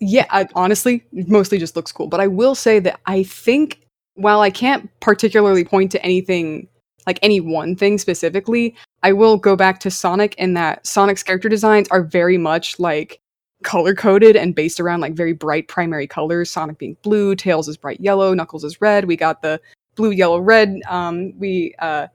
Yeah, 0.00 0.26
I, 0.30 0.46
honestly, 0.54 1.04
mostly 1.12 1.58
just 1.58 1.76
looks 1.76 1.92
cool. 1.92 2.06
But 2.08 2.20
I 2.20 2.26
will 2.26 2.54
say 2.54 2.78
that 2.80 3.00
I 3.06 3.22
think 3.22 3.82
while 4.14 4.40
I 4.40 4.50
can't 4.50 4.90
particularly 5.00 5.64
point 5.64 5.92
to 5.92 6.02
anything 6.02 6.68
like 7.06 7.18
any 7.22 7.40
one 7.40 7.76
thing 7.76 7.98
specifically, 7.98 8.74
I 9.02 9.12
will 9.12 9.36
go 9.36 9.56
back 9.56 9.78
to 9.80 9.90
Sonic 9.90 10.34
in 10.36 10.54
that 10.54 10.86
Sonic's 10.86 11.22
character 11.22 11.48
designs 11.48 11.88
are 11.88 12.02
very 12.02 12.38
much 12.38 12.78
like 12.78 13.20
color 13.62 13.94
coded 13.94 14.36
and 14.36 14.54
based 14.54 14.80
around 14.80 15.00
like 15.00 15.14
very 15.14 15.32
bright 15.32 15.68
primary 15.68 16.06
colors. 16.06 16.50
Sonic 16.50 16.78
being 16.78 16.96
blue, 17.02 17.34
Tails 17.34 17.68
is 17.68 17.76
bright 17.76 18.00
yellow, 18.00 18.34
Knuckles 18.34 18.64
is 18.64 18.80
red. 18.80 19.04
We 19.04 19.16
got 19.16 19.42
the 19.42 19.60
blue, 19.96 20.10
yellow, 20.10 20.40
red. 20.40 20.80
Um, 20.88 21.38
we 21.38 21.74
uh, 21.78 22.06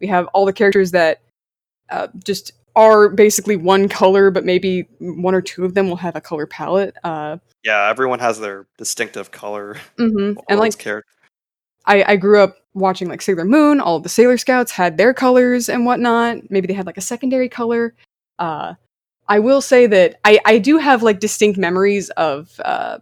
we 0.00 0.06
have 0.06 0.26
all 0.28 0.46
the 0.46 0.52
characters 0.52 0.90
that 0.92 1.20
uh, 1.90 2.08
just 2.24 2.52
are 2.76 3.08
basically 3.08 3.56
one 3.56 3.88
color, 3.88 4.30
but 4.30 4.44
maybe 4.44 4.88
one 4.98 5.34
or 5.34 5.40
two 5.40 5.64
of 5.64 5.74
them 5.74 5.88
will 5.88 5.96
have 5.96 6.16
a 6.16 6.20
color 6.20 6.46
palette. 6.46 6.96
Uh, 7.04 7.38
Yeah, 7.64 7.88
everyone 7.88 8.18
has 8.18 8.40
their 8.40 8.66
distinctive 8.78 9.30
color. 9.30 9.76
mhm. 9.98 10.36
And 10.48 10.58
like 10.60 10.72
those 10.72 10.76
characters. 10.82 11.10
I, 11.86 12.02
I 12.12 12.16
grew 12.16 12.40
up 12.40 12.56
watching 12.72 13.08
like 13.08 13.22
Sailor 13.22 13.44
Moon. 13.44 13.80
All 13.80 14.00
the 14.00 14.08
Sailor 14.08 14.38
Scouts 14.38 14.72
had 14.72 14.96
their 14.96 15.12
colors 15.14 15.68
and 15.68 15.84
whatnot. 15.86 16.50
Maybe 16.50 16.66
they 16.66 16.72
had 16.74 16.86
like 16.86 16.96
a 16.96 17.02
secondary 17.02 17.48
color. 17.48 17.94
Uh, 18.38 18.74
I 19.28 19.38
will 19.38 19.60
say 19.60 19.86
that 19.86 20.18
I, 20.24 20.40
I 20.44 20.58
do 20.58 20.78
have 20.78 21.02
like 21.02 21.20
distinct 21.20 21.58
memories 21.58 22.10
of 22.10 22.58
uh, 22.64 22.98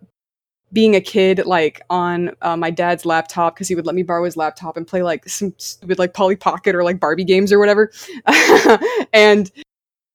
being 0.72 0.96
a 0.96 1.00
kid, 1.00 1.44
like 1.44 1.82
on 1.90 2.30
uh, 2.42 2.56
my 2.56 2.70
dad's 2.70 3.04
laptop 3.04 3.54
because 3.54 3.68
he 3.68 3.74
would 3.74 3.86
let 3.86 3.94
me 3.94 4.02
borrow 4.02 4.24
his 4.24 4.36
laptop 4.36 4.76
and 4.76 4.86
play 4.86 5.02
like 5.02 5.28
some 5.28 5.52
stupid 5.58 5.98
like 5.98 6.14
Polly 6.14 6.36
Pocket 6.36 6.74
or 6.74 6.82
like 6.82 6.98
Barbie 6.98 7.24
games 7.24 7.52
or 7.52 7.58
whatever. 7.58 7.92
and 9.12 9.50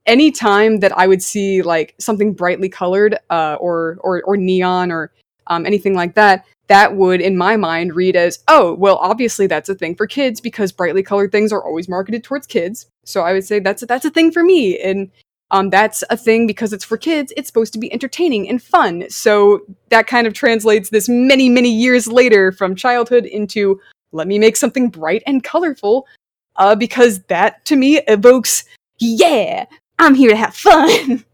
any 0.05 0.31
time 0.31 0.79
that 0.79 0.97
I 0.97 1.05
would 1.05 1.21
see 1.21 1.61
like 1.61 1.93
something 1.99 2.33
brightly 2.33 2.69
colored 2.69 3.17
uh, 3.29 3.57
or 3.59 3.97
or 4.01 4.23
or 4.23 4.37
neon 4.37 4.91
or 4.91 5.11
um, 5.47 5.65
anything 5.65 5.93
like 5.93 6.15
that, 6.15 6.45
that 6.67 6.95
would, 6.95 7.21
in 7.21 7.37
my 7.37 7.55
mind, 7.55 7.95
read 7.95 8.15
as, 8.15 8.43
oh, 8.47 8.73
well, 8.75 8.97
obviously 8.97 9.47
that's 9.47 9.69
a 9.69 9.75
thing 9.75 9.95
for 9.95 10.05
kids 10.05 10.41
because 10.41 10.71
brightly 10.71 11.01
colored 11.01 11.31
things 11.31 11.53
are 11.53 11.63
always 11.63 11.87
marketed 11.87 12.23
towards 12.23 12.45
kids. 12.45 12.87
So 13.05 13.21
I 13.21 13.33
would 13.33 13.45
say 13.45 13.59
that's 13.59 13.83
that's 13.85 14.05
a 14.05 14.09
thing 14.09 14.31
for 14.31 14.43
me, 14.43 14.77
and 14.79 15.09
um, 15.51 15.70
that's 15.70 16.04
a 16.10 16.18
thing 16.18 16.46
because 16.48 16.74
it's 16.74 16.84
for 16.84 16.98
kids. 16.98 17.32
It's 17.38 17.48
supposed 17.48 17.74
to 17.74 17.80
be 17.80 17.92
entertaining 17.94 18.50
and 18.50 18.62
fun. 18.62 19.10
So 19.10 19.62
that 19.89 20.08
kind 20.08 20.27
of 20.27 20.34
translates 20.34 20.89
this 20.89 21.08
many 21.08 21.50
many 21.50 21.72
years 21.72 22.08
later 22.08 22.51
from 22.51 22.75
childhood 22.75 23.25
into 23.25 23.80
let 24.12 24.27
me 24.27 24.39
make 24.39 24.56
something 24.56 24.89
bright 24.89 25.24
and 25.25 25.44
colorful, 25.44 26.08
uh, 26.56 26.75
because 26.75 27.20
that 27.24 27.63
to 27.66 27.75
me 27.75 27.98
evokes, 28.08 28.63
yeah, 29.00 29.66
I'm 30.00 30.16
here 30.16 30.30
to 30.30 30.36
have 30.36 30.56
fun. 30.56 31.24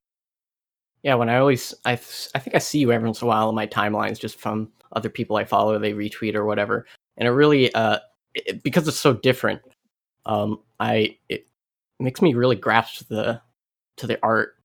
Yeah, 1.03 1.15
when 1.15 1.27
I 1.27 1.35
always, 1.35 1.73
I, 1.83 1.91
I 1.91 1.95
think 1.95 2.55
I 2.55 2.59
see 2.59 2.79
you 2.79 2.93
every 2.93 3.05
once 3.05 3.21
in 3.21 3.25
a 3.25 3.27
while 3.27 3.49
in 3.49 3.55
my 3.55 3.67
timelines, 3.67 4.17
just 4.17 4.39
from 4.39 4.71
other 4.93 5.09
people 5.09 5.35
I 5.35 5.43
follow, 5.43 5.77
they 5.77 5.91
retweet 5.91 6.33
or 6.33 6.45
whatever, 6.45 6.85
and 7.17 7.27
it 7.27 7.31
really, 7.31 7.75
uh, 7.75 7.99
it, 8.33 8.63
because 8.63 8.87
it's 8.87 9.01
so 9.01 9.11
different, 9.11 9.61
um, 10.25 10.61
I 10.79 11.17
it 11.27 11.45
makes 11.99 12.21
me 12.21 12.35
really 12.35 12.55
grasp 12.55 13.05
the 13.09 13.41
to 13.97 14.07
the 14.07 14.19
art. 14.23 14.55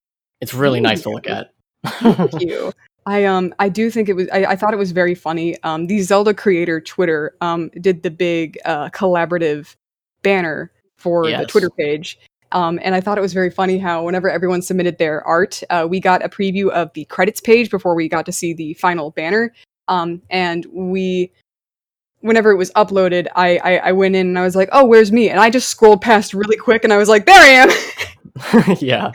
It's 0.40 0.54
really 0.54 0.80
nice 0.80 1.02
to 1.02 1.10
look 1.10 1.28
at. 1.28 1.52
Thank 1.84 2.40
you. 2.40 2.72
I 3.06 3.24
um 3.24 3.54
I 3.58 3.68
do 3.68 3.90
think 3.90 4.08
it 4.08 4.14
was 4.14 4.28
I, 4.30 4.44
I 4.44 4.56
thought 4.56 4.74
it 4.74 4.78
was 4.78 4.92
very 4.92 5.14
funny. 5.14 5.60
Um 5.62 5.86
the 5.86 6.00
Zelda 6.00 6.34
creator 6.34 6.80
Twitter 6.80 7.34
um 7.40 7.70
did 7.80 8.02
the 8.02 8.10
big 8.10 8.58
uh 8.64 8.90
collaborative 8.90 9.74
banner 10.22 10.70
for 10.96 11.30
the 11.30 11.46
Twitter 11.46 11.70
page. 11.70 12.18
Um, 12.52 12.78
and 12.82 12.94
I 12.94 13.00
thought 13.00 13.18
it 13.18 13.22
was 13.22 13.34
very 13.34 13.50
funny 13.50 13.78
how 13.78 14.04
whenever 14.04 14.30
everyone 14.30 14.62
submitted 14.62 14.98
their 14.98 15.22
art, 15.26 15.62
uh, 15.70 15.86
we 15.88 16.00
got 16.00 16.24
a 16.24 16.28
preview 16.28 16.70
of 16.70 16.92
the 16.94 17.04
credits 17.06 17.40
page 17.40 17.70
before 17.70 17.94
we 17.94 18.08
got 18.08 18.26
to 18.26 18.32
see 18.32 18.52
the 18.54 18.74
final 18.74 19.10
banner. 19.10 19.52
Um, 19.86 20.22
and 20.30 20.66
we, 20.72 21.32
whenever 22.20 22.50
it 22.50 22.56
was 22.56 22.70
uploaded, 22.72 23.26
I, 23.34 23.58
I 23.58 23.76
I 23.76 23.92
went 23.92 24.16
in 24.16 24.26
and 24.28 24.38
I 24.38 24.42
was 24.42 24.56
like, 24.56 24.68
"Oh, 24.72 24.84
where's 24.84 25.12
me?" 25.12 25.30
And 25.30 25.40
I 25.40 25.50
just 25.50 25.68
scrolled 25.68 26.02
past 26.02 26.34
really 26.34 26.56
quick, 26.56 26.84
and 26.84 26.92
I 26.92 26.96
was 26.96 27.08
like, 27.08 27.26
"There 27.26 27.40
I 27.40 27.48
am." 27.48 27.70
yeah, 28.80 29.10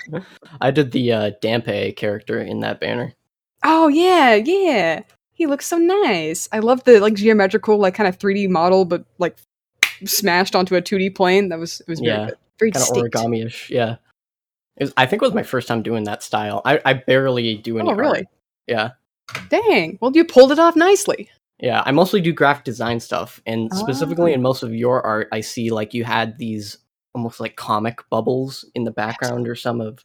I 0.59 0.71
did 0.71 0.91
the 0.91 1.11
uh, 1.11 1.31
Dampe 1.41 1.95
character 1.95 2.41
in 2.41 2.59
that 2.61 2.79
banner. 2.79 3.13
Oh 3.63 3.87
yeah, 3.87 4.35
yeah. 4.35 5.03
He 5.33 5.47
looks 5.47 5.65
so 5.65 5.77
nice. 5.77 6.47
I 6.51 6.59
love 6.59 6.83
the 6.83 6.99
like 6.99 7.15
geometrical, 7.15 7.77
like 7.77 7.95
kind 7.95 8.07
of 8.07 8.19
3D 8.19 8.49
model, 8.49 8.85
but 8.85 9.05
like 9.17 9.37
smashed 10.05 10.55
onto 10.55 10.75
a 10.75 10.81
2D 10.81 11.15
plane. 11.15 11.49
That 11.49 11.59
was 11.59 11.79
it 11.81 11.87
was 11.87 11.99
very 11.99 12.11
yeah. 12.11 12.25
good. 12.27 12.37
Very 12.59 12.71
kind 12.71 12.85
of 12.85 12.95
origami-ish. 12.95 13.69
Yeah, 13.69 13.95
it 14.77 14.83
was, 14.83 14.93
I 14.95 15.05
think 15.05 15.21
it 15.21 15.25
was 15.25 15.33
my 15.33 15.43
first 15.43 15.67
time 15.67 15.81
doing 15.81 16.03
that 16.03 16.21
style. 16.21 16.61
I, 16.65 16.79
I 16.85 16.93
barely 16.93 17.55
do 17.55 17.79
any. 17.79 17.89
Oh 17.89 17.93
really? 17.93 18.19
art. 18.19 18.27
Yeah, 18.67 18.91
Dang. 19.49 19.97
Well, 20.01 20.11
you 20.13 20.25
pulled 20.25 20.51
it 20.51 20.59
off 20.59 20.75
nicely. 20.75 21.29
Yeah. 21.59 21.81
I 21.85 21.91
mostly 21.91 22.21
do 22.21 22.33
graphic 22.33 22.63
design 22.65 22.99
stuff, 22.99 23.41
and 23.45 23.73
specifically 23.73 24.31
Ah. 24.31 24.35
in 24.35 24.41
most 24.41 24.63
of 24.63 24.73
your 24.73 25.05
art, 25.05 25.27
I 25.31 25.41
see 25.41 25.69
like 25.71 25.93
you 25.93 26.03
had 26.03 26.37
these 26.37 26.77
almost 27.15 27.39
like 27.39 27.55
comic 27.55 27.99
bubbles 28.09 28.65
in 28.73 28.83
the 28.85 28.91
background 28.91 29.47
or 29.47 29.55
some 29.55 29.79
of 29.81 30.03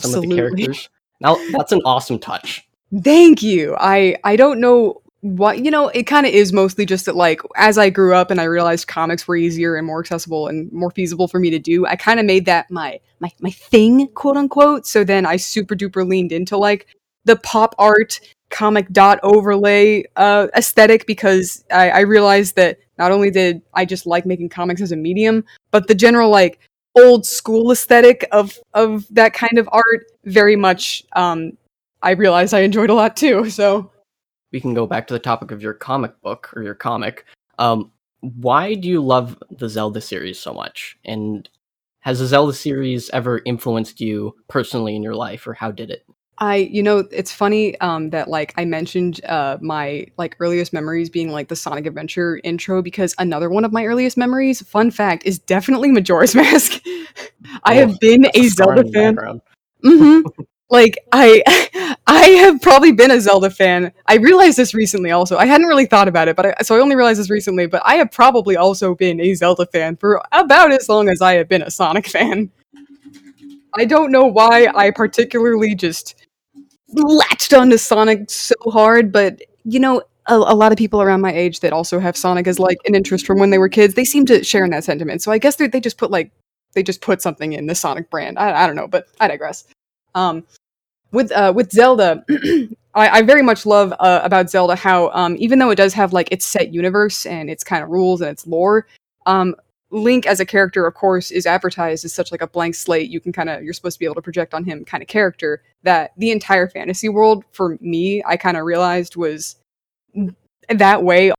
some 0.00 0.14
of 0.14 0.22
the 0.22 0.34
characters. 0.36 0.88
Now 1.20 1.36
that's 1.52 1.72
an 1.72 1.80
awesome 1.84 2.18
touch. 2.18 2.66
Thank 3.02 3.42
you. 3.42 3.76
I 3.78 4.16
I 4.24 4.36
don't 4.36 4.60
know 4.60 5.02
what 5.22 5.64
you 5.64 5.70
know. 5.70 5.88
It 5.88 6.04
kind 6.04 6.24
of 6.24 6.32
is 6.32 6.52
mostly 6.52 6.86
just 6.86 7.06
that 7.06 7.16
like 7.16 7.40
as 7.56 7.78
I 7.78 7.90
grew 7.90 8.14
up 8.14 8.30
and 8.30 8.40
I 8.40 8.44
realized 8.44 8.86
comics 8.86 9.26
were 9.26 9.34
easier 9.36 9.74
and 9.76 9.86
more 9.86 9.98
accessible 10.00 10.46
and 10.46 10.70
more 10.72 10.90
feasible 10.92 11.26
for 11.26 11.40
me 11.40 11.50
to 11.50 11.58
do. 11.58 11.84
I 11.86 11.96
kind 11.96 12.20
of 12.20 12.26
made 12.26 12.46
that 12.46 12.70
my 12.70 13.00
my 13.18 13.30
my 13.40 13.50
thing, 13.50 14.06
quote 14.14 14.36
unquote. 14.36 14.86
So 14.86 15.02
then 15.04 15.26
I 15.26 15.36
super 15.36 15.74
duper 15.74 16.08
leaned 16.08 16.30
into 16.32 16.56
like 16.56 16.86
the 17.24 17.36
pop 17.36 17.74
art 17.78 18.20
comic 18.50 18.90
dot 18.90 19.18
overlay 19.22 20.04
uh, 20.16 20.48
aesthetic 20.56 21.06
because 21.06 21.64
I, 21.70 21.90
I 21.90 22.00
realized 22.00 22.56
that 22.56 22.78
not 22.98 23.12
only 23.12 23.30
did 23.30 23.62
I 23.74 23.84
just 23.84 24.06
like 24.06 24.26
making 24.26 24.48
comics 24.48 24.80
as 24.80 24.92
a 24.92 24.96
medium, 24.96 25.44
but 25.70 25.88
the 25.88 25.94
general 25.94 26.30
like 26.30 26.60
old 26.96 27.26
school 27.26 27.70
aesthetic 27.70 28.26
of 28.32 28.58
of 28.74 29.06
that 29.10 29.34
kind 29.34 29.58
of 29.58 29.68
art 29.72 30.06
very 30.24 30.56
much 30.56 31.04
um 31.14 31.52
I 32.02 32.12
realized 32.12 32.54
I 32.54 32.60
enjoyed 32.60 32.90
a 32.90 32.94
lot 32.94 33.16
too. 33.16 33.50
So 33.56 33.90
we 34.52 34.60
can 34.60 34.74
go 34.74 34.86
back 34.86 35.06
to 35.08 35.14
the 35.14 35.20
topic 35.20 35.50
of 35.50 35.62
your 35.62 35.74
comic 35.74 36.20
book 36.22 36.52
or 36.54 36.62
your 36.62 36.74
comic. 36.74 37.24
Um, 37.58 37.92
why 38.20 38.74
do 38.74 38.88
you 38.88 39.02
love 39.02 39.42
the 39.50 39.68
Zelda 39.68 40.00
series 40.00 40.38
so 40.38 40.54
much? 40.54 40.96
And 41.04 41.48
has 42.00 42.20
the 42.20 42.26
Zelda 42.26 42.52
series 42.52 43.10
ever 43.10 43.42
influenced 43.44 44.00
you 44.00 44.36
personally 44.48 44.94
in 44.94 45.02
your 45.02 45.14
life, 45.14 45.46
or 45.46 45.54
how 45.54 45.72
did 45.72 45.90
it? 45.90 46.06
I, 46.38 46.56
you 46.56 46.82
know, 46.82 46.98
it's 47.10 47.32
funny 47.32 47.78
um, 47.80 48.10
that 48.10 48.28
like 48.28 48.52
I 48.58 48.64
mentioned 48.66 49.24
uh, 49.24 49.56
my 49.60 50.06
like 50.18 50.36
earliest 50.38 50.72
memories 50.72 51.08
being 51.08 51.30
like 51.30 51.48
the 51.48 51.56
Sonic 51.56 51.86
Adventure 51.86 52.40
intro 52.44 52.82
because 52.82 53.14
another 53.18 53.48
one 53.48 53.64
of 53.64 53.72
my 53.72 53.86
earliest 53.86 54.16
memories, 54.18 54.60
fun 54.62 54.90
fact, 54.90 55.24
is 55.24 55.38
definitely 55.38 55.90
Majora's 55.90 56.34
Mask. 56.34 56.82
I 57.64 57.76
Oh, 57.76 57.88
have 57.88 58.00
been 58.00 58.26
a 58.34 58.48
Zelda 58.48 58.82
fan. 58.84 59.14
background. 59.14 59.40
hmm 59.82 60.20
like 60.70 60.98
I, 61.12 61.96
I 62.06 62.22
have 62.30 62.60
probably 62.60 62.92
been 62.92 63.10
a 63.10 63.20
Zelda 63.20 63.48
fan. 63.48 63.92
I 64.06 64.16
realized 64.16 64.58
this 64.58 64.74
recently. 64.74 65.12
Also, 65.12 65.38
I 65.38 65.46
hadn't 65.46 65.68
really 65.68 65.86
thought 65.86 66.08
about 66.08 66.28
it, 66.28 66.36
but 66.36 66.46
I, 66.46 66.54
so 66.62 66.76
I 66.76 66.80
only 66.80 66.96
realized 66.96 67.18
this 67.18 67.30
recently. 67.30 67.66
But 67.66 67.80
I 67.84 67.94
have 67.94 68.10
probably 68.10 68.56
also 68.56 68.94
been 68.94 69.20
a 69.20 69.32
Zelda 69.34 69.64
fan 69.66 69.96
for 69.96 70.20
about 70.32 70.70
as 70.70 70.88
long 70.88 71.08
as 71.08 71.22
I 71.22 71.34
have 71.34 71.48
been 71.48 71.62
a 71.62 71.70
Sonic 71.70 72.06
fan. 72.06 72.50
I 73.74 73.84
don't 73.84 74.10
know 74.10 74.26
why 74.26 74.68
I 74.74 74.90
particularly 74.90 75.74
just 75.74 76.25
latched 76.92 77.52
onto 77.52 77.76
Sonic 77.76 78.30
so 78.30 78.54
hard, 78.66 79.12
but 79.12 79.42
you 79.64 79.80
know, 79.80 80.02
a, 80.26 80.34
a 80.34 80.54
lot 80.54 80.72
of 80.72 80.78
people 80.78 81.02
around 81.02 81.20
my 81.20 81.32
age 81.32 81.60
that 81.60 81.72
also 81.72 81.98
have 81.98 82.16
Sonic 82.16 82.46
as 82.46 82.58
like 82.58 82.78
an 82.86 82.94
interest 82.94 83.26
from 83.26 83.38
when 83.38 83.50
they 83.50 83.58
were 83.58 83.68
kids, 83.68 83.94
they 83.94 84.04
seem 84.04 84.26
to 84.26 84.42
share 84.44 84.64
in 84.64 84.70
that 84.70 84.84
sentiment. 84.84 85.22
So 85.22 85.32
I 85.32 85.38
guess 85.38 85.56
they 85.56 85.80
just 85.80 85.98
put 85.98 86.10
like 86.10 86.30
they 86.74 86.82
just 86.82 87.00
put 87.00 87.22
something 87.22 87.52
in 87.52 87.66
the 87.66 87.74
Sonic 87.74 88.10
brand. 88.10 88.38
I, 88.38 88.64
I 88.64 88.66
don't 88.66 88.76
know, 88.76 88.88
but 88.88 89.08
I 89.20 89.28
digress. 89.28 89.64
Um, 90.14 90.44
with 91.12 91.32
uh, 91.32 91.52
with 91.54 91.72
Zelda, 91.72 92.24
I, 92.94 93.08
I 93.08 93.22
very 93.22 93.42
much 93.42 93.66
love 93.66 93.92
uh, 93.98 94.20
about 94.22 94.50
Zelda 94.50 94.76
how 94.76 95.10
um, 95.10 95.36
even 95.38 95.58
though 95.58 95.70
it 95.70 95.76
does 95.76 95.94
have 95.94 96.12
like 96.12 96.30
its 96.32 96.44
set 96.44 96.72
universe 96.72 97.26
and 97.26 97.48
its 97.48 97.64
kind 97.64 97.82
of 97.82 97.90
rules 97.90 98.20
and 98.20 98.30
its 98.30 98.46
lore, 98.46 98.86
um, 99.26 99.54
Link 99.90 100.26
as 100.26 100.40
a 100.40 100.46
character, 100.46 100.86
of 100.86 100.94
course, 100.94 101.30
is 101.30 101.46
advertised 101.46 102.04
as 102.04 102.12
such 102.12 102.32
like 102.32 102.42
a 102.42 102.46
blank 102.48 102.74
slate. 102.74 103.08
You 103.08 103.20
can 103.20 103.32
kind 103.32 103.48
of 103.48 103.62
you're 103.62 103.72
supposed 103.72 103.96
to 103.96 104.00
be 104.00 104.04
able 104.04 104.16
to 104.16 104.22
project 104.22 104.52
on 104.52 104.64
him 104.64 104.84
kind 104.84 105.02
of 105.02 105.08
character. 105.08 105.62
That 105.84 106.12
the 106.16 106.32
entire 106.32 106.68
fantasy 106.68 107.08
world 107.08 107.44
for 107.52 107.78
me, 107.80 108.22
I 108.26 108.36
kind 108.36 108.56
of 108.56 108.64
realized 108.64 109.16
was 109.16 109.56
that 110.68 111.02
way 111.02 111.32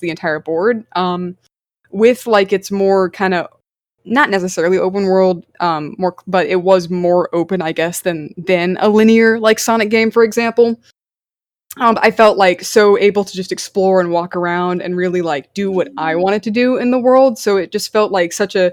the 0.00 0.10
entire 0.10 0.40
board. 0.40 0.84
Um, 0.96 1.36
with 1.90 2.26
like 2.26 2.52
its 2.52 2.70
more 2.70 3.10
kind 3.10 3.34
of 3.34 3.48
not 4.04 4.30
necessarily 4.30 4.78
open 4.78 5.04
world, 5.04 5.44
um, 5.60 5.94
more, 5.98 6.16
but 6.26 6.46
it 6.46 6.62
was 6.62 6.90
more 6.90 7.34
open, 7.34 7.62
I 7.62 7.72
guess, 7.72 8.00
than 8.00 8.34
than 8.36 8.76
a 8.80 8.88
linear 8.88 9.38
like 9.38 9.58
Sonic 9.58 9.90
game, 9.90 10.10
for 10.10 10.24
example. 10.24 10.80
Um, 11.76 11.98
I 12.00 12.10
felt 12.10 12.38
like 12.38 12.62
so 12.64 12.98
able 12.98 13.24
to 13.24 13.36
just 13.36 13.52
explore 13.52 14.00
and 14.00 14.10
walk 14.10 14.34
around 14.34 14.82
and 14.82 14.96
really 14.96 15.22
like 15.22 15.52
do 15.54 15.70
what 15.70 15.88
I 15.96 16.16
wanted 16.16 16.42
to 16.44 16.50
do 16.50 16.76
in 16.76 16.90
the 16.90 16.98
world. 16.98 17.38
So 17.38 17.56
it 17.56 17.70
just 17.70 17.92
felt 17.92 18.10
like 18.10 18.32
such 18.32 18.56
a 18.56 18.72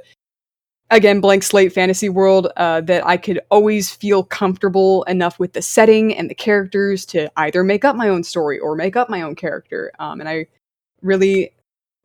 again 0.91 1.19
blank 1.19 1.43
slate 1.43 1.73
fantasy 1.73 2.09
world 2.09 2.47
uh, 2.57 2.81
that 2.81 3.05
I 3.05 3.17
could 3.17 3.41
always 3.49 3.91
feel 3.91 4.23
comfortable 4.23 5.03
enough 5.03 5.39
with 5.39 5.53
the 5.53 5.61
setting 5.61 6.15
and 6.15 6.29
the 6.29 6.35
characters 6.35 7.05
to 7.07 7.29
either 7.37 7.63
make 7.63 7.85
up 7.85 7.95
my 7.95 8.09
own 8.09 8.23
story 8.23 8.59
or 8.59 8.75
make 8.75 8.95
up 8.95 9.09
my 9.09 9.21
own 9.21 9.35
character. 9.35 9.91
Um, 9.99 10.19
and 10.19 10.29
I 10.29 10.47
really 11.01 11.51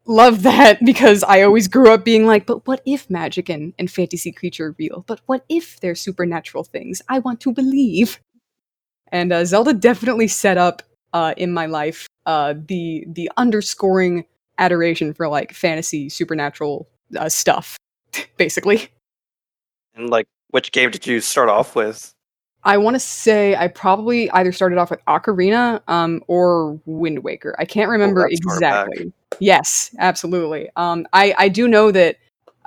love 0.07 0.43
that 0.45 0.85
because 0.85 1.23
I 1.23 1.43
always 1.43 1.69
grew 1.69 1.93
up 1.93 2.05
being 2.05 2.27
like, 2.27 2.47
but 2.47 2.67
what 2.67 2.83
if 2.85 3.09
magic 3.09 3.49
and, 3.49 3.73
and 3.79 3.91
fantasy 3.91 4.33
creature 4.33 4.67
are 4.69 4.77
real? 4.79 5.05
But 5.07 5.21
what 5.27 5.45
if 5.49 5.81
they're 5.81 5.95
supernatural 5.95 6.65
things? 6.65 7.01
I 7.09 7.21
want 7.21 7.41
to 7.41 7.53
believe. 7.53 8.19
And 9.13 9.33
uh, 9.33 9.45
Zelda 9.45 9.75
definitely 9.75 10.29
set 10.29 10.57
up 10.57 10.83
uh, 11.13 11.35
in 11.37 11.53
my 11.53 11.67
life 11.67 12.07
uh, 12.27 12.55
the 12.57 13.05
the 13.09 13.31
underscoring 13.37 14.25
adoration 14.59 15.13
for 15.13 15.29
like 15.29 15.53
fantasy 15.53 16.09
supernatural 16.09 16.89
uh, 17.19 17.29
stuff, 17.29 17.77
basically. 18.37 18.89
And 19.95 20.11
like, 20.11 20.27
which 20.51 20.73
game 20.73 20.91
did 20.91 21.07
you 21.07 21.21
start 21.21 21.49
off 21.49 21.75
with? 21.75 22.15
I 22.63 22.77
want 22.77 22.95
to 22.95 23.01
say 23.01 23.57
I 23.57 23.69
probably 23.69 24.31
either 24.33 24.53
started 24.53 24.77
off 24.79 24.91
with 24.91 25.03
Ocarina 25.07 25.81
um, 25.89 26.23
or 26.27 26.79
Wind 26.85 27.25
Waker. 27.25 27.57
I 27.59 27.65
can't 27.65 27.89
remember 27.89 28.29
exactly. 28.29 29.13
Yes, 29.39 29.95
absolutely. 29.99 30.69
Um, 30.77 31.07
I 31.13 31.35
I 31.39 31.49
do 31.49 31.67
know 31.67 31.91
that 31.91 32.19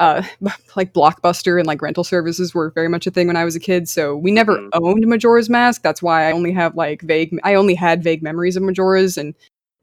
uh, 0.03 0.24
like 0.75 0.93
Blockbuster 0.93 1.57
and 1.57 1.67
like 1.67 1.81
rental 1.81 2.03
services 2.03 2.53
were 2.53 2.72
very 2.72 2.89
much 2.89 3.07
a 3.07 3.12
thing 3.12 3.27
when 3.27 3.38
I 3.38 3.45
was 3.45 3.55
a 3.55 3.60
kid. 3.60 3.88
So 3.88 4.15
we 4.15 4.31
never 4.31 4.57
mm-hmm. 4.57 4.83
owned 4.83 5.07
Majora's 5.07 5.50
Mask. 5.50 5.81
That's 5.81 6.01
why 6.01 6.27
I 6.27 6.31
only 6.31 6.51
have 6.51 6.75
like 6.75 7.01
vague. 7.01 7.38
I 7.43 7.55
only 7.55 7.75
had 7.75 8.03
vague 8.03 8.22
memories 8.22 8.55
of 8.55 8.63
Majora's 8.63 9.17
and 9.17 9.33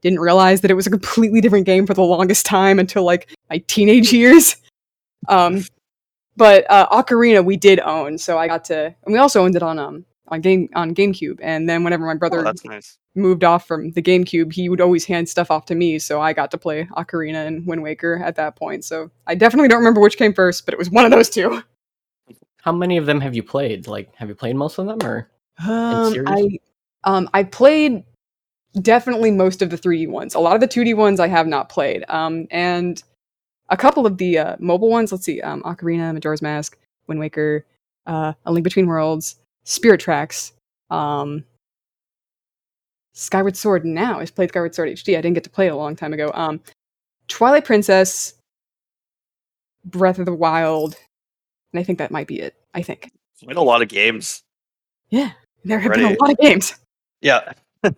didn't 0.02 0.20
realize 0.20 0.60
that 0.62 0.70
it 0.70 0.74
was 0.74 0.86
a 0.86 0.90
completely 0.90 1.40
different 1.40 1.66
game 1.66 1.86
for 1.86 1.94
the 1.94 2.02
longest 2.02 2.46
time 2.46 2.78
until 2.78 3.04
like 3.04 3.28
my 3.48 3.58
teenage 3.66 4.12
years. 4.20 4.56
Um, 5.28 5.64
but 6.36 6.64
uh, 6.70 6.88
Ocarina 6.88 7.44
we 7.44 7.56
did 7.56 7.80
own, 7.80 8.16
so 8.18 8.38
I 8.38 8.46
got 8.46 8.64
to, 8.66 8.94
and 9.04 9.12
we 9.12 9.18
also 9.18 9.42
owned 9.42 9.56
it 9.56 9.62
on 9.62 9.78
um 9.78 10.06
on 10.30 10.40
game 10.40 10.68
on 10.74 10.94
GameCube. 10.94 11.38
And 11.42 11.68
then 11.68 11.84
whenever 11.84 12.06
my 12.06 12.14
brother 12.14 12.40
oh, 12.40 12.42
that's 12.42 12.64
nice. 12.64 12.98
moved 13.14 13.44
off 13.44 13.66
from 13.66 13.90
the 13.92 14.02
GameCube, 14.02 14.52
he 14.52 14.68
would 14.68 14.80
always 14.80 15.04
hand 15.04 15.28
stuff 15.28 15.50
off 15.50 15.66
to 15.66 15.74
me, 15.74 15.98
so 15.98 16.20
I 16.20 16.32
got 16.32 16.50
to 16.52 16.58
play 16.58 16.86
Ocarina 16.96 17.46
and 17.46 17.66
Wind 17.66 17.82
Waker 17.82 18.22
at 18.24 18.36
that 18.36 18.56
point. 18.56 18.84
So 18.84 19.10
I 19.26 19.34
definitely 19.34 19.68
don't 19.68 19.78
remember 19.78 20.00
which 20.00 20.16
came 20.16 20.34
first, 20.34 20.64
but 20.64 20.74
it 20.74 20.78
was 20.78 20.90
one 20.90 21.04
of 21.04 21.10
those 21.10 21.30
two. 21.30 21.62
How 22.62 22.72
many 22.72 22.96
of 22.96 23.06
them 23.06 23.20
have 23.20 23.34
you 23.34 23.42
played? 23.42 23.86
Like, 23.86 24.14
have 24.16 24.28
you 24.28 24.34
played 24.34 24.56
most 24.56 24.78
of 24.78 24.86
them, 24.86 24.98
or 25.02 25.30
um, 25.66 26.14
I 26.26 26.58
um 27.04 27.28
I 27.32 27.44
played 27.44 28.04
definitely 28.80 29.30
most 29.30 29.62
of 29.62 29.70
the 29.70 29.76
3D 29.78 30.08
ones. 30.08 30.34
A 30.34 30.38
lot 30.38 30.54
of 30.54 30.60
the 30.60 30.68
2D 30.68 30.96
ones 30.96 31.20
I 31.20 31.28
have 31.28 31.46
not 31.46 31.68
played. 31.68 32.04
Um, 32.08 32.46
and 32.50 33.02
a 33.68 33.76
couple 33.76 34.06
of 34.06 34.18
the 34.18 34.38
uh, 34.38 34.56
mobile 34.58 34.90
ones. 34.90 35.12
Let's 35.12 35.24
see, 35.24 35.40
um, 35.40 35.62
Ocarina, 35.62 36.12
Majora's 36.12 36.42
Mask, 36.42 36.76
Wind 37.06 37.20
Waker, 37.20 37.64
uh, 38.06 38.32
A 38.44 38.52
Link 38.52 38.64
Between 38.64 38.86
Worlds, 38.86 39.36
Spirit 39.70 40.00
Tracks, 40.00 40.52
um, 40.90 41.44
Skyward 43.12 43.56
Sword. 43.56 43.84
Now 43.84 44.18
I've 44.18 44.34
played 44.34 44.48
Skyward 44.48 44.74
Sword 44.74 44.88
HD. 44.88 45.16
I 45.16 45.20
didn't 45.20 45.34
get 45.34 45.44
to 45.44 45.50
play 45.50 45.68
it 45.68 45.72
a 45.72 45.76
long 45.76 45.94
time 45.94 46.12
ago. 46.12 46.32
Um, 46.34 46.60
Twilight 47.28 47.64
Princess, 47.64 48.34
Breath 49.84 50.18
of 50.18 50.26
the 50.26 50.34
Wild, 50.34 50.96
and 51.72 51.78
I 51.78 51.84
think 51.84 51.98
that 51.98 52.10
might 52.10 52.26
be 52.26 52.40
it. 52.40 52.56
I 52.74 52.82
think. 52.82 53.12
Quite 53.44 53.56
a 53.56 53.62
lot 53.62 53.80
of 53.80 53.86
games. 53.86 54.42
Yeah, 55.10 55.30
there 55.64 55.78
have 55.78 55.90
Ready. 55.90 56.02
been 56.02 56.16
a 56.16 56.20
lot 56.20 56.32
of 56.32 56.38
games. 56.38 56.74
Yeah. 57.20 57.52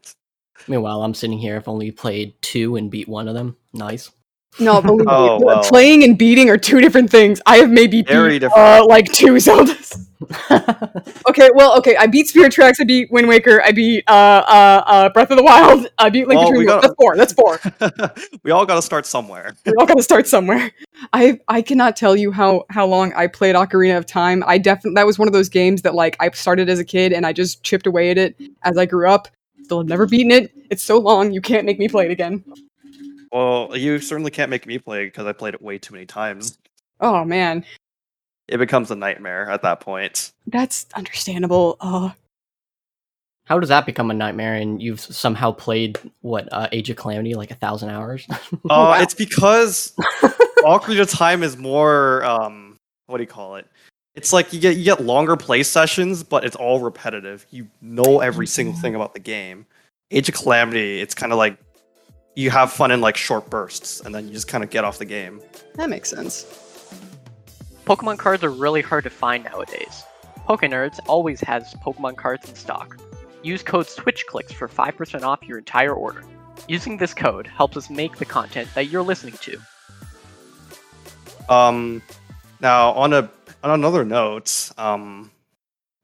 Meanwhile, 0.69 1.03
I'm 1.03 1.15
sitting 1.15 1.39
here. 1.39 1.57
I've 1.57 1.69
only 1.69 1.91
played 1.91 2.35
two 2.43 2.77
and 2.77 2.91
beat 2.91 3.09
one 3.09 3.29
of 3.29 3.35
them. 3.35 3.57
Nice. 3.73 4.11
No, 4.59 4.83
believe 4.83 5.07
oh, 5.09 5.39
me, 5.39 5.45
well. 5.45 5.63
playing 5.63 6.05
and 6.05 6.19
beating 6.19 6.51
are 6.51 6.59
two 6.59 6.81
different 6.81 7.11
things. 7.11 7.41
I 7.47 7.57
have 7.57 7.71
maybe 7.71 8.03
Very 8.03 8.39
beat 8.39 8.51
uh, 8.55 8.85
like 8.87 9.11
two 9.13 9.35
Zeldas. 9.35 10.07
okay, 11.29 11.51
well, 11.55 11.77
okay. 11.79 11.97
I 11.97 12.07
beat 12.07 12.29
Spirit 12.29 12.53
Tracks. 12.53 12.81
I 12.81 12.85
beat 12.85 13.11
Wind 13.11 13.29
Waker. 13.29 13.63
I 13.63 13.73
beat 13.73 14.05
uh, 14.09 14.13
uh, 14.13 14.83
uh, 14.87 15.09
Breath 15.11 15.31
of 15.31 15.37
the 15.37 15.43
Wild. 15.43 15.87
I 15.99 16.11
beat 16.11 16.29
Link 16.29 16.41
well, 16.41 16.51
Between 16.51 16.67
Worlds. 16.67 16.83
That's 17.17 17.33
four. 17.33 17.61
That's 17.61 18.13
four. 18.13 18.31
we 18.43 18.51
all 18.51 18.67
got 18.67 18.77
to 18.77 18.83
start 18.83 19.07
somewhere. 19.07 19.55
we 19.67 19.73
all 19.79 19.87
got 19.87 19.97
to 19.97 20.03
start 20.03 20.27
somewhere. 20.27 20.71
I 21.13 21.41
I 21.49 21.63
cannot 21.63 21.97
tell 21.97 22.17
you 22.17 22.31
how 22.31 22.65
how 22.71 22.87
long 22.87 23.13
I 23.15 23.27
played 23.27 23.55
Ocarina 23.55 23.97
of 23.97 24.07
Time. 24.07 24.45
I 24.47 24.59
definitely 24.59 24.95
that 24.95 25.07
was 25.07 25.19
one 25.19 25.29
of 25.29 25.35
those 25.35 25.49
games 25.49 25.83
that 25.83 25.95
like 25.95 26.17
I 26.21 26.31
started 26.31 26.69
as 26.69 26.79
a 26.79 26.85
kid 26.85 27.13
and 27.13 27.27
I 27.27 27.33
just 27.33 27.63
chipped 27.63 27.87
away 27.87 28.11
at 28.11 28.19
it 28.19 28.37
as 28.63 28.79
I 28.79 28.87
grew 28.87 29.09
up. 29.09 29.29
Still 29.65 29.79
have 29.79 29.89
never 29.89 30.07
beaten 30.07 30.31
it. 30.31 30.53
It's 30.71 30.83
so 30.83 30.99
long. 30.99 31.33
You 31.33 31.41
can't 31.41 31.65
make 31.65 31.79
me 31.79 31.89
play 31.89 32.07
it 32.07 32.11
again. 32.11 32.45
Well, 33.33 33.71
you 33.75 33.99
certainly 33.99 34.31
can't 34.31 34.51
make 34.51 34.67
me 34.67 34.79
play 34.79 35.07
because 35.07 35.27
I 35.27 35.33
played 35.33 35.55
it 35.55 35.63
way 35.63 35.79
too 35.79 35.95
many 35.95 36.05
times. 36.05 36.59
Oh 37.01 37.25
man, 37.25 37.65
it 38.49 38.59
becomes 38.59 38.91
a 38.91 38.95
nightmare 38.95 39.51
at 39.51 39.63
that 39.63 39.81
point. 39.81 40.33
That's 40.47 40.87
understandable. 40.95 41.77
Uh, 41.81 42.11
how 43.47 43.59
does 43.59 43.71
that 43.71 43.87
become 43.87 44.11
a 44.11 44.15
nightmare? 44.15 44.55
And 44.55 44.81
you've 44.83 45.01
somehow 45.01 45.53
played 45.53 45.99
what 46.21 46.49
uh, 46.53 46.69
Age 46.73 46.91
of 46.91 46.97
Calamity 46.97 47.35
like 47.35 47.51
a 47.51 47.57
thousand 47.57 47.91
hours? 47.91 48.27
uh, 48.31 48.37
wow. 48.65 48.93
it's 49.01 49.15
because 49.15 49.95
Ocarina 50.59 51.01
of 51.01 51.11
Time 51.11 51.43
is 51.43 51.57
more 51.57 52.25
um, 52.25 52.79
what 53.07 53.17
do 53.17 53.23
you 53.23 53.29
call 53.29 53.57
it? 53.57 53.67
It's 54.15 54.33
like 54.33 54.53
you 54.53 54.61
get 54.61 54.77
you 54.77 54.85
get 54.85 55.03
longer 55.03 55.37
play 55.37 55.63
sessions, 55.63 56.23
but 56.23 56.45
it's 56.45 56.57
all 56.57 56.81
repetitive. 56.81 57.47
You 57.51 57.69
know 57.81 58.21
every 58.21 58.47
single 58.47 58.75
thing 58.75 58.95
about 58.95 59.15
the 59.15 59.21
game. 59.21 59.65
Age 60.11 60.29
of 60.29 60.35
Calamity, 60.35 61.01
it's 61.01 61.15
kind 61.15 61.33
of 61.33 61.39
like 61.39 61.57
you 62.35 62.51
have 62.51 62.73
fun 62.73 62.91
in 62.91 63.01
like 63.01 63.17
short 63.17 63.51
bursts 63.51 64.01
and 64.01 64.15
then 64.15 64.27
you 64.27 64.33
just 64.33 64.49
kind 64.49 64.65
of 64.65 64.71
get 64.71 64.85
off 64.85 64.99
the 64.99 65.05
game. 65.05 65.41
That 65.75 65.91
makes 65.91 66.11
sense. 66.11 66.45
Pokemon 67.85 68.19
cards 68.19 68.45
are 68.45 68.51
really 68.51 68.83
hard 68.83 69.05
to 69.05 69.11
find 69.11 69.45
nowadays. 69.45 70.05
PokeNerds 70.49 70.99
always 71.07 71.41
has 71.41 71.75
Pokemon 71.75 72.17
cards 72.17 72.49
in 72.49 72.55
stock. 72.55 72.97
Use 73.43 73.63
code 73.63 73.87
SwitchClicks 73.87 74.53
for 74.53 74.69
5% 74.69 75.23
off 75.23 75.43
your 75.43 75.59
entire 75.59 75.93
order. 75.93 76.25
Using 76.69 76.97
this 76.97 77.13
code 77.13 77.47
helps 77.47 77.77
us 77.77 77.91
make 77.91 78.17
the 78.17 78.25
content 78.25 78.69
that 78.75 78.87
you're 78.87 79.03
listening 79.03 79.35
to. 79.41 79.59
Um, 81.49 82.03
now 82.61 82.93
on 82.93 83.13
a 83.13 83.29
on 83.65 83.71
another 83.71 84.05
note, 84.05 84.71
um, 84.79 85.31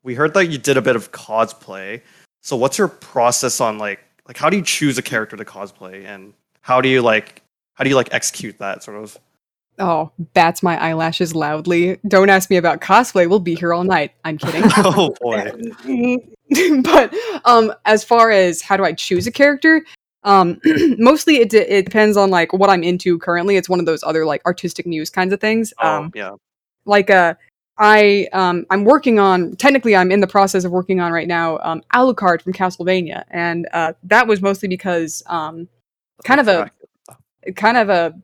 we 0.03 0.14
heard 0.14 0.35
that 0.35 0.47
you 0.47 0.59
did 0.59 0.77
a 0.77 0.83
bit 0.83 0.97
of 0.97 1.12
cosplay. 1.12 2.03
So 2.43 2.57
what's 2.57 2.79
your 2.79 2.88
process 2.88 3.61
on 3.61 3.79
like 3.79 4.01
like 4.29 4.37
how 4.37 4.51
do 4.51 4.57
you 4.57 4.62
choose 4.62 4.99
a 4.99 5.03
character 5.03 5.37
to 5.37 5.45
cosplay 5.45 6.05
and 6.05 6.35
how 6.61 6.81
do 6.81 6.88
you 6.88 7.03
like 7.03 7.43
how 7.75 7.85
do 7.85 7.91
you 7.91 7.97
like 7.97 8.12
execute 8.12 8.59
that 8.59 8.83
sort 8.83 9.03
of? 9.03 9.19
Oh 9.79 10.12
bats 10.35 10.62
my 10.62 10.77
eyelashes 10.77 11.35
loudly. 11.35 11.99
Don't 12.07 12.29
ask 12.29 12.51
me 12.51 12.57
about 12.57 12.81
cosplay. 12.81 13.29
We'll 13.29 13.38
be 13.38 13.55
here 13.55 13.73
all 13.73 13.85
night. 13.85 14.12
I'm 14.25 14.38
kidding. 14.38 14.64
Oh 14.77 15.14
boy. 15.21 15.51
But 16.83 17.14
um 17.45 17.73
as 17.85 18.05
far 18.05 18.31
as 18.31 18.62
how 18.62 18.77
do 18.77 18.85
i 18.85 18.93
choose 18.95 19.27
a 19.27 19.31
character 19.31 19.85
um 20.25 20.59
mostly 20.99 21.37
it, 21.37 21.51
de- 21.51 21.71
it 21.71 21.85
depends 21.85 22.17
on 22.17 22.31
like 22.31 22.53
what 22.53 22.71
i'm 22.71 22.83
into 22.83 23.19
currently. 23.19 23.57
It's 23.57 23.69
one 23.69 23.81
of 23.81 23.87
those 23.87 24.03
other 24.03 24.25
like 24.25 24.45
artistic 24.47 24.87
news 24.87 25.11
kinds 25.11 25.33
of 25.33 25.41
things. 25.41 25.73
Oh, 25.81 25.88
um 25.88 26.12
yeah. 26.14 26.33
like 26.85 27.11
uh 27.11 27.35
I 27.79 28.29
um, 28.33 28.67
I'm 28.71 28.85
working 28.85 29.19
on 29.19 29.55
technically 29.57 29.95
I'm 29.95 30.11
in 30.11 30.21
the 30.21 30.27
process 30.27 30.64
of 30.64 30.73
working 30.73 31.01
on 31.01 31.12
right 31.12 31.29
now 31.29 31.59
um, 31.62 31.83
Alucard 31.95 32.43
from 32.43 32.53
Castlevania, 32.53 33.25
and 33.31 33.69
uh, 33.73 33.93
that 34.03 34.27
was 34.27 34.43
mostly 34.43 34.69
because 34.69 35.23
um, 35.27 35.69
kind 36.25 36.41
of 36.41 36.49
a 36.49 36.71
kind 37.55 37.77
of 37.77 37.88
a 37.88 38.14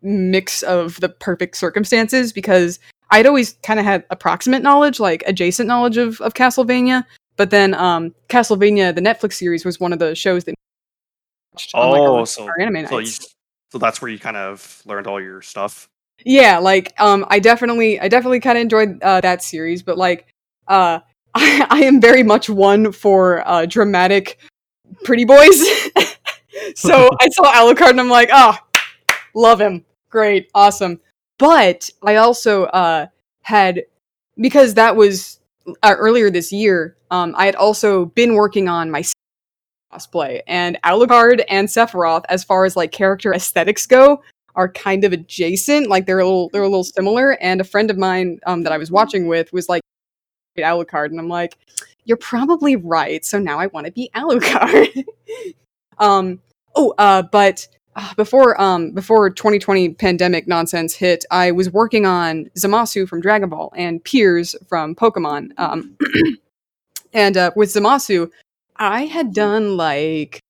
mix 0.00 0.62
of 0.62 0.98
the 1.00 1.08
perfect 1.08 1.56
circumstances 1.56 2.32
because 2.32 2.78
I'd 3.10 3.26
always 3.26 3.52
kind 3.62 3.78
of 3.78 3.84
had 3.84 4.04
approximate 4.10 4.62
knowledge, 4.62 4.98
like 4.98 5.22
adjacent 5.26 5.68
knowledge 5.68 5.98
of, 5.98 6.20
of 6.22 6.32
Castlevania, 6.32 7.04
but 7.36 7.50
then 7.50 7.74
um, 7.74 8.14
Castlevania 8.28 8.94
the 8.94 9.02
Netflix 9.02 9.34
series 9.34 9.64
was 9.64 9.78
one 9.78 9.92
of 9.92 9.98
the 9.98 10.14
shows 10.14 10.44
that 10.44 10.54
watched 11.52 11.72
oh, 11.74 11.80
on, 11.80 12.18
like, 12.20 12.28
so, 12.28 12.48
anime 12.58 12.86
so, 12.86 12.98
you, 12.98 13.12
so 13.70 13.78
that's 13.78 14.00
where 14.00 14.10
you 14.10 14.18
kind 14.18 14.38
of 14.38 14.82
learned 14.86 15.06
all 15.06 15.20
your 15.20 15.42
stuff 15.42 15.88
yeah 16.24 16.58
like 16.58 16.92
um 17.00 17.24
i 17.28 17.38
definitely 17.38 17.98
i 18.00 18.08
definitely 18.08 18.40
kind 18.40 18.58
of 18.58 18.62
enjoyed 18.62 19.02
uh, 19.02 19.20
that 19.20 19.42
series 19.42 19.82
but 19.82 19.98
like 19.98 20.26
uh 20.68 20.98
I, 21.34 21.66
I 21.70 21.84
am 21.84 22.00
very 22.00 22.22
much 22.22 22.50
one 22.50 22.92
for 22.92 23.46
uh 23.48 23.66
dramatic 23.66 24.38
pretty 25.04 25.24
boys. 25.24 25.60
so 26.74 27.10
I 27.20 27.28
saw 27.30 27.52
Alucard 27.52 27.90
and 27.90 28.00
I'm 28.00 28.08
like, 28.08 28.30
oh, 28.32 28.56
love 29.34 29.60
him. 29.60 29.84
Great, 30.10 30.50
awesome. 30.54 31.00
But 31.38 31.90
I 32.02 32.16
also 32.16 32.64
uh, 32.64 33.06
had 33.42 33.82
because 34.36 34.74
that 34.74 34.96
was 34.96 35.40
uh, 35.82 35.94
earlier 35.96 36.30
this 36.30 36.52
year. 36.52 36.96
Um, 37.10 37.34
I 37.36 37.46
had 37.46 37.56
also 37.56 38.06
been 38.06 38.34
working 38.34 38.68
on 38.68 38.90
my 38.90 39.02
cosplay, 39.92 40.40
and 40.46 40.78
Alucard 40.84 41.44
and 41.48 41.68
Sephiroth, 41.68 42.24
as 42.28 42.44
far 42.44 42.64
as 42.64 42.76
like 42.76 42.92
character 42.92 43.34
aesthetics 43.34 43.86
go, 43.86 44.22
are 44.54 44.68
kind 44.70 45.04
of 45.04 45.12
adjacent. 45.12 45.88
Like 45.88 46.06
they're 46.06 46.18
a 46.18 46.24
little 46.24 46.48
they're 46.50 46.62
a 46.62 46.68
little 46.68 46.84
similar. 46.84 47.32
And 47.40 47.60
a 47.60 47.64
friend 47.64 47.90
of 47.90 47.98
mine 47.98 48.38
um, 48.46 48.62
that 48.62 48.72
I 48.72 48.78
was 48.78 48.90
watching 48.90 49.26
with 49.26 49.52
was 49.52 49.68
like 49.68 49.82
Alucard, 50.58 51.06
and 51.06 51.18
I'm 51.18 51.28
like, 51.28 51.56
you're 52.04 52.16
probably 52.16 52.76
right. 52.76 53.24
So 53.24 53.38
now 53.38 53.58
I 53.58 53.68
want 53.68 53.86
to 53.86 53.92
be 53.92 54.10
Alucard. 54.14 55.04
um. 55.98 56.40
Oh. 56.74 56.94
Uh. 56.98 57.22
But 57.22 57.66
uh, 57.94 58.14
before 58.14 58.60
um 58.60 58.92
before 58.92 59.30
2020 59.30 59.94
pandemic 59.94 60.46
nonsense 60.46 60.94
hit, 60.94 61.24
I 61.30 61.50
was 61.52 61.70
working 61.70 62.06
on 62.06 62.50
Zamasu 62.56 63.08
from 63.08 63.20
Dragon 63.20 63.48
Ball 63.48 63.72
and 63.76 64.02
Piers 64.04 64.54
from 64.68 64.94
Pokemon. 64.94 65.50
Um. 65.58 65.96
and 67.12 67.36
uh, 67.36 67.50
with 67.56 67.70
Zamasu, 67.70 68.30
I 68.76 69.06
had 69.06 69.32
done 69.32 69.76
like 69.76 70.40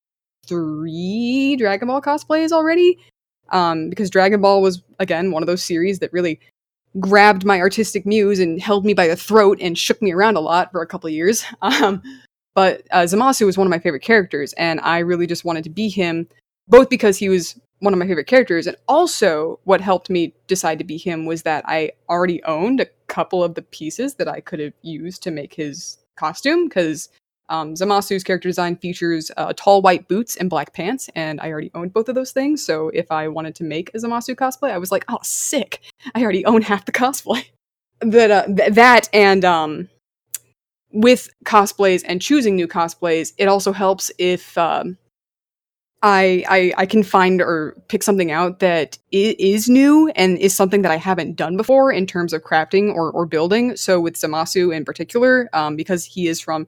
three 0.46 1.56
Dragon 1.56 1.88
Ball 1.88 2.00
cosplays 2.00 2.50
already. 2.52 2.98
Um, 3.50 3.90
because 3.90 4.10
Dragon 4.10 4.40
Ball 4.40 4.62
was 4.62 4.82
again 4.98 5.30
one 5.30 5.42
of 5.42 5.46
those 5.46 5.62
series 5.62 5.98
that 5.98 6.12
really 6.12 6.40
grabbed 7.00 7.44
my 7.44 7.60
artistic 7.60 8.04
muse 8.04 8.38
and 8.38 8.60
held 8.60 8.84
me 8.84 8.94
by 8.94 9.08
the 9.08 9.16
throat 9.16 9.58
and 9.60 9.78
shook 9.78 10.00
me 10.02 10.12
around 10.12 10.36
a 10.36 10.40
lot 10.40 10.70
for 10.72 10.82
a 10.82 10.86
couple 10.86 11.08
years. 11.10 11.44
Um, 11.62 12.02
but 12.54 12.82
uh, 12.90 13.04
Zamasu 13.04 13.46
was 13.46 13.56
one 13.56 13.66
of 13.66 13.70
my 13.70 13.78
favorite 13.78 14.02
characters, 14.02 14.52
and 14.54 14.78
I 14.80 14.98
really 14.98 15.26
just 15.26 15.44
wanted 15.44 15.64
to 15.64 15.70
be 15.70 15.88
him, 15.88 16.28
both 16.68 16.90
because 16.90 17.16
he 17.16 17.30
was 17.30 17.58
one 17.78 17.94
of 17.94 17.98
my 17.98 18.06
favorite 18.06 18.26
characters, 18.26 18.66
and 18.66 18.76
also 18.88 19.58
what 19.64 19.80
helped 19.80 20.10
me 20.10 20.34
decide 20.48 20.78
to 20.78 20.84
be 20.84 20.98
him 20.98 21.24
was 21.24 21.42
that 21.44 21.64
I 21.66 21.92
already 22.10 22.42
owned 22.44 22.80
a 22.80 22.88
couple 23.06 23.42
of 23.42 23.54
the 23.54 23.62
pieces 23.62 24.16
that 24.16 24.28
I 24.28 24.40
could 24.40 24.60
have 24.60 24.74
used 24.82 25.22
to 25.22 25.30
make 25.30 25.54
his 25.54 25.96
costume, 26.16 26.68
because 26.68 27.08
um, 27.48 27.74
Zamasu's 27.74 28.24
character 28.24 28.48
design 28.48 28.76
features 28.76 29.30
uh, 29.36 29.52
tall 29.56 29.82
white 29.82 30.08
boots 30.08 30.36
and 30.36 30.48
black 30.48 30.72
pants, 30.72 31.10
and 31.14 31.40
I 31.40 31.50
already 31.50 31.70
owned 31.74 31.92
both 31.92 32.08
of 32.08 32.14
those 32.14 32.32
things. 32.32 32.64
So 32.64 32.88
if 32.90 33.10
I 33.10 33.28
wanted 33.28 33.54
to 33.56 33.64
make 33.64 33.90
a 33.90 33.98
Zamasu 33.98 34.34
cosplay, 34.34 34.70
I 34.70 34.78
was 34.78 34.90
like, 34.92 35.04
"Oh, 35.08 35.18
sick! 35.22 35.80
I 36.14 36.22
already 36.22 36.44
own 36.46 36.62
half 36.62 36.84
the 36.84 36.92
cosplay." 36.92 37.44
that 38.00 38.30
uh, 38.30 38.46
th- 38.46 38.72
that 38.72 39.08
and 39.12 39.44
um, 39.44 39.88
with 40.92 41.28
cosplays 41.44 42.02
and 42.06 42.20
choosing 42.20 42.56
new 42.56 42.68
cosplays, 42.68 43.32
it 43.38 43.48
also 43.48 43.72
helps 43.72 44.10
if 44.18 44.56
um, 44.58 44.96
I, 46.02 46.44
I 46.48 46.72
I 46.78 46.86
can 46.86 47.02
find 47.02 47.40
or 47.40 47.76
pick 47.88 48.02
something 48.02 48.32
out 48.32 48.58
that 48.58 48.98
is 49.12 49.68
new 49.68 50.08
and 50.16 50.36
is 50.38 50.54
something 50.54 50.82
that 50.82 50.90
I 50.90 50.96
haven't 50.96 51.36
done 51.36 51.56
before 51.56 51.92
in 51.92 52.06
terms 52.06 52.32
of 52.32 52.42
crafting 52.42 52.92
or, 52.94 53.10
or 53.12 53.24
building. 53.24 53.76
So 53.76 54.00
with 54.00 54.14
Zamasu 54.14 54.74
in 54.74 54.84
particular, 54.84 55.48
um, 55.52 55.76
because 55.76 56.04
he 56.04 56.26
is 56.26 56.40
from 56.40 56.66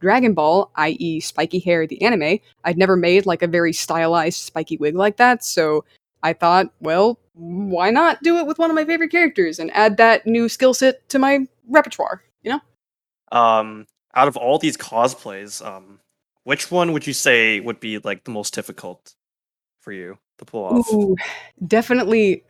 Dragon 0.00 0.34
Ball, 0.34 0.70
i.e., 0.76 1.20
spiky 1.20 1.58
hair, 1.58 1.86
the 1.86 2.02
anime, 2.02 2.38
I'd 2.64 2.78
never 2.78 2.96
made 2.96 3.26
like 3.26 3.42
a 3.42 3.46
very 3.46 3.72
stylized 3.72 4.40
spiky 4.40 4.76
wig 4.76 4.94
like 4.94 5.16
that. 5.16 5.44
So 5.44 5.84
I 6.22 6.32
thought, 6.32 6.66
well, 6.80 7.18
why 7.34 7.90
not 7.90 8.22
do 8.22 8.38
it 8.38 8.46
with 8.46 8.58
one 8.58 8.70
of 8.70 8.76
my 8.76 8.84
favorite 8.84 9.10
characters 9.10 9.58
and 9.58 9.70
add 9.74 9.96
that 9.96 10.26
new 10.26 10.48
skill 10.48 10.74
set 10.74 11.08
to 11.10 11.18
my 11.18 11.46
repertoire? 11.68 12.22
You 12.42 12.52
know. 12.52 13.38
Um, 13.38 13.86
out 14.14 14.28
of 14.28 14.36
all 14.36 14.58
these 14.58 14.76
cosplays, 14.76 15.64
um, 15.64 16.00
which 16.44 16.70
one 16.70 16.92
would 16.92 17.06
you 17.06 17.12
say 17.12 17.60
would 17.60 17.80
be 17.80 17.98
like 17.98 18.24
the 18.24 18.30
most 18.30 18.54
difficult 18.54 19.14
for 19.80 19.92
you 19.92 20.18
to 20.38 20.44
pull 20.44 20.64
off? 20.64 20.92
Ooh, 20.92 21.16
definitely, 21.66 22.44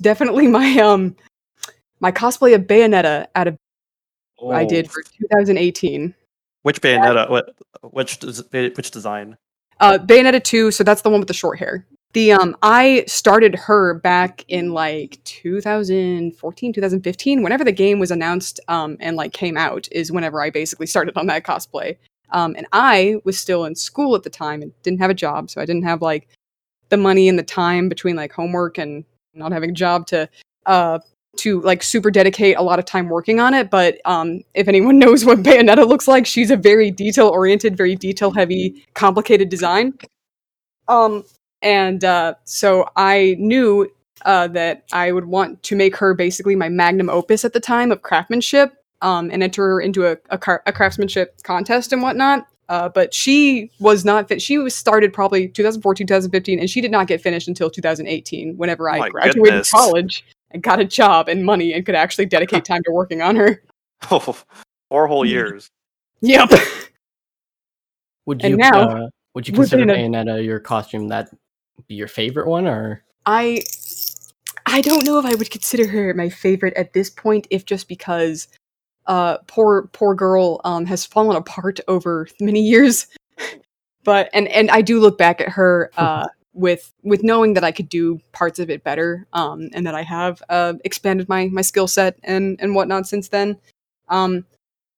definitely 0.00 0.46
my 0.46 0.78
um, 0.78 1.16
my 2.00 2.12
cosplay 2.12 2.54
of 2.54 2.62
Bayonetta 2.62 3.26
out 3.34 3.48
of 3.48 3.56
oh. 4.40 4.50
I 4.50 4.64
did 4.64 4.90
for 4.90 5.02
2018. 5.02 6.14
Which 6.62 6.80
Bayonetta? 6.80 7.30
What? 7.30 7.54
Which 7.82 8.18
which 8.22 8.90
design? 8.90 9.36
Uh, 9.80 9.98
Bayonetta 9.98 10.42
two. 10.42 10.70
So 10.70 10.84
that's 10.84 11.02
the 11.02 11.10
one 11.10 11.20
with 11.20 11.28
the 11.28 11.34
short 11.34 11.58
hair. 11.58 11.86
The 12.12 12.32
um, 12.32 12.56
I 12.62 13.04
started 13.06 13.54
her 13.54 13.94
back 13.94 14.44
in 14.48 14.72
like 14.72 15.20
2014, 15.24 16.72
2015. 16.72 17.42
Whenever 17.42 17.64
the 17.64 17.72
game 17.72 17.98
was 17.98 18.10
announced 18.10 18.58
um, 18.68 18.96
and 19.00 19.16
like 19.16 19.32
came 19.32 19.56
out, 19.56 19.88
is 19.92 20.10
whenever 20.10 20.42
I 20.42 20.50
basically 20.50 20.86
started 20.86 21.16
on 21.16 21.26
that 21.28 21.44
cosplay. 21.44 21.96
Um, 22.32 22.54
and 22.56 22.66
I 22.72 23.16
was 23.24 23.38
still 23.38 23.64
in 23.64 23.74
school 23.74 24.14
at 24.14 24.22
the 24.22 24.30
time 24.30 24.62
and 24.62 24.72
didn't 24.82 25.00
have 25.00 25.10
a 25.10 25.14
job, 25.14 25.50
so 25.50 25.60
I 25.60 25.64
didn't 25.64 25.84
have 25.84 26.02
like 26.02 26.28
the 26.88 26.96
money 26.96 27.28
and 27.28 27.38
the 27.38 27.44
time 27.44 27.88
between 27.88 28.16
like 28.16 28.32
homework 28.32 28.76
and 28.76 29.04
not 29.34 29.52
having 29.52 29.70
a 29.70 29.74
job 29.74 30.06
to 30.08 30.28
uh, 30.66 30.98
to 31.36 31.60
like 31.62 31.82
super 31.82 32.10
dedicate 32.10 32.56
a 32.56 32.62
lot 32.62 32.78
of 32.78 32.84
time 32.84 33.08
working 33.08 33.40
on 33.40 33.54
it. 33.54 33.70
But 33.70 33.98
um, 34.04 34.42
if 34.54 34.68
anyone 34.68 34.98
knows 35.00 35.24
what 35.24 35.38
Bayonetta 35.38 35.86
looks 35.86 36.08
like, 36.08 36.26
she's 36.26 36.50
a 36.50 36.56
very 36.56 36.90
detail 36.90 37.28
oriented, 37.28 37.76
very 37.76 37.96
detail 37.96 38.30
heavy, 38.30 38.84
complicated 38.94 39.48
design. 39.48 39.94
Um, 40.88 41.24
and 41.62 42.04
uh, 42.04 42.34
so 42.44 42.88
I 42.96 43.36
knew 43.38 43.90
uh, 44.24 44.48
that 44.48 44.84
I 44.92 45.12
would 45.12 45.26
want 45.26 45.62
to 45.64 45.76
make 45.76 45.96
her 45.96 46.14
basically 46.14 46.56
my 46.56 46.68
magnum 46.68 47.08
opus 47.08 47.44
at 47.44 47.52
the 47.52 47.60
time 47.60 47.92
of 47.92 48.02
craftsmanship 48.02 48.74
um, 49.02 49.30
and 49.30 49.42
enter 49.42 49.66
her 49.66 49.80
into 49.80 50.06
a, 50.06 50.16
a, 50.30 50.38
car- 50.38 50.62
a 50.66 50.72
craftsmanship 50.72 51.42
contest 51.42 51.92
and 51.92 52.02
whatnot. 52.02 52.46
Uh, 52.68 52.88
but 52.88 53.12
she 53.12 53.68
was 53.80 54.04
not 54.04 54.28
fit. 54.28 54.40
She 54.40 54.56
was 54.56 54.76
started 54.76 55.12
probably 55.12 55.48
2014, 55.48 56.06
2015, 56.06 56.60
and 56.60 56.70
she 56.70 56.80
did 56.80 56.92
not 56.92 57.08
get 57.08 57.20
finished 57.20 57.48
until 57.48 57.68
2018. 57.68 58.56
Whenever 58.56 58.88
I 58.88 59.08
oh 59.08 59.10
graduated 59.10 59.42
goodness. 59.42 59.70
college, 59.72 60.24
and 60.50 60.62
got 60.62 60.80
a 60.80 60.84
job 60.84 61.28
and 61.28 61.44
money 61.44 61.72
and 61.72 61.84
could 61.86 61.94
actually 61.94 62.26
dedicate 62.26 62.64
time 62.64 62.82
to 62.84 62.92
working 62.92 63.22
on 63.22 63.36
her. 63.36 63.62
Oh, 64.10 64.36
four 64.90 65.06
whole 65.06 65.24
years. 65.24 65.68
Yep. 66.20 66.50
Would 68.26 68.42
you 68.44 68.56
now, 68.56 68.88
uh, 68.88 69.08
would 69.34 69.48
you 69.48 69.54
consider 69.54 69.84
Bayonetta 69.84 70.44
your 70.44 70.60
costume 70.60 71.08
that 71.08 71.30
be 71.88 71.94
your 71.94 72.06
favorite 72.06 72.46
one 72.46 72.66
or 72.66 73.02
I 73.26 73.62
I 74.66 74.80
don't 74.82 75.04
know 75.04 75.18
if 75.18 75.24
I 75.24 75.34
would 75.34 75.50
consider 75.50 75.86
her 75.88 76.14
my 76.14 76.28
favorite 76.28 76.74
at 76.74 76.92
this 76.92 77.10
point 77.10 77.46
if 77.50 77.64
just 77.64 77.88
because 77.88 78.46
uh 79.06 79.38
poor 79.46 79.88
poor 79.92 80.14
girl 80.14 80.60
um 80.64 80.84
has 80.86 81.04
fallen 81.06 81.36
apart 81.36 81.80
over 81.88 82.28
many 82.40 82.60
years. 82.60 83.08
but 84.04 84.28
and 84.32 84.46
and 84.48 84.70
I 84.70 84.82
do 84.82 85.00
look 85.00 85.18
back 85.18 85.40
at 85.40 85.48
her 85.48 85.90
uh 85.96 86.28
with 86.52 86.92
with 87.02 87.22
knowing 87.22 87.54
that 87.54 87.64
I 87.64 87.72
could 87.72 87.88
do 87.88 88.20
parts 88.32 88.58
of 88.58 88.70
it 88.70 88.84
better, 88.84 89.26
um, 89.32 89.70
and 89.72 89.86
that 89.86 89.94
I 89.94 90.02
have 90.02 90.42
uh, 90.48 90.74
expanded 90.84 91.28
my 91.28 91.46
my 91.46 91.62
skill 91.62 91.88
set 91.88 92.18
and 92.22 92.58
and 92.60 92.74
whatnot 92.74 93.06
since 93.06 93.28
then. 93.28 93.58
Um, 94.08 94.44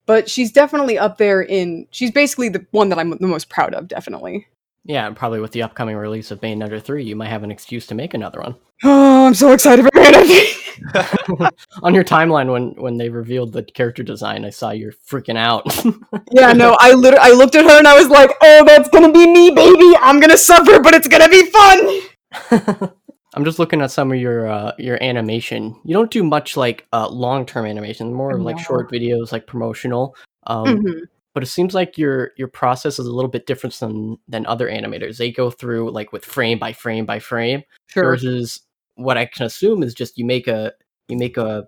but 0.07 0.29
she's 0.29 0.51
definitely 0.53 0.99
up 0.99 1.19
there 1.19 1.43
in. 1.43 1.87
She's 1.91 2.11
basically 2.11 2.49
the 2.49 2.67
one 2.71 2.88
that 2.88 2.99
I'm 2.99 3.11
the 3.11 3.27
most 3.27 3.49
proud 3.49 3.75
of, 3.75 3.88
definitely. 3.88 4.47
Yeah, 4.85 5.07
and 5.07 5.15
probably 5.15 5.41
with 5.41 5.53
the 5.53 5.62
upcoming 5.62 5.97
release 5.97 6.33
of 6.33 6.41
Bayonetta 6.41 6.83
3, 6.83 7.05
you 7.05 7.15
might 7.15 7.29
have 7.29 7.45
an 7.45 7.53
excuse 7.53 7.87
to 7.87 7.95
make 7.95 8.15
another 8.15 8.41
one. 8.41 8.57
Oh, 8.83 9.27
I'm 9.27 9.35
so 9.35 9.53
excited 9.53 9.85
for 9.85 9.91
Bayonetta 9.93 10.27
3! 10.55 10.62
On 11.83 11.95
your 11.95 12.05
timeline, 12.05 12.51
when 12.53 12.73
when 12.73 12.97
they 12.97 13.09
revealed 13.09 13.53
the 13.53 13.62
character 13.62 14.03
design, 14.03 14.45
I 14.45 14.51
saw 14.51 14.71
you're 14.71 14.92
freaking 14.92 15.37
out. 15.37 15.64
yeah, 16.33 16.53
no, 16.53 16.77
I 16.81 16.92
literally 16.92 17.23
I 17.23 17.31
looked 17.33 17.55
at 17.55 17.64
her 17.64 17.79
and 17.79 17.88
I 17.88 17.99
was 17.99 18.09
like, 18.09 18.31
"Oh, 18.42 18.64
that's 18.66 18.88
gonna 18.88 19.12
be 19.12 19.27
me, 19.27 19.51
baby. 19.51 19.97
I'm 20.01 20.21
gonna 20.21 20.38
suffer, 20.38 20.81
but 20.81 20.95
it's 20.95 21.09
gonna 21.09 21.29
be 21.29 21.47
fun." 21.51 22.90
I'm 23.35 23.45
just 23.45 23.59
looking 23.59 23.81
at 23.81 23.90
some 23.90 24.12
of 24.12 24.18
your 24.18 24.49
uh, 24.49 24.73
your 24.79 25.03
animation. 25.03 25.81
You 25.85 25.95
don't 25.95 26.11
do 26.11 26.23
much 26.23 26.57
like 26.57 26.87
uh, 26.92 27.09
long 27.09 27.47
term 27.47 27.66
animation, 27.66 28.12
more 28.12 28.37
no. 28.37 28.45
like 28.45 28.59
short 28.59 28.90
videos, 28.90 29.33
like 29.33 29.47
promotional. 29.47 30.16
Um, 30.47 30.66
mm-hmm 30.66 30.99
but 31.35 31.42
it 31.42 31.47
seems 31.47 31.75
like 31.75 31.97
your 31.97 32.33
your 32.37 32.49
process 32.49 32.99
is 32.99 33.07
a 33.07 33.12
little 33.12 33.31
bit 33.31 33.47
different 33.47 33.75
than 33.77 34.18
than 34.29 34.47
other 34.47 34.68
animators. 34.68 35.16
They 35.16 35.31
go 35.31 35.51
through 35.51 35.90
like 35.90 36.12
with 36.12 36.25
frame 36.25 36.59
by 36.59 36.73
frame 36.73 37.07
by 37.07 37.18
frame, 37.18 37.62
sure. 37.88 38.05
versus 38.05 38.61
what 38.96 39.18
I 39.18 39.26
can 39.26 39.46
assume 39.46 39.83
is 39.83 39.94
just 39.94 40.18
you 40.18 40.24
make 40.24 40.48
a 40.48 40.72
you 41.09 41.16
make 41.16 41.37
a 41.37 41.66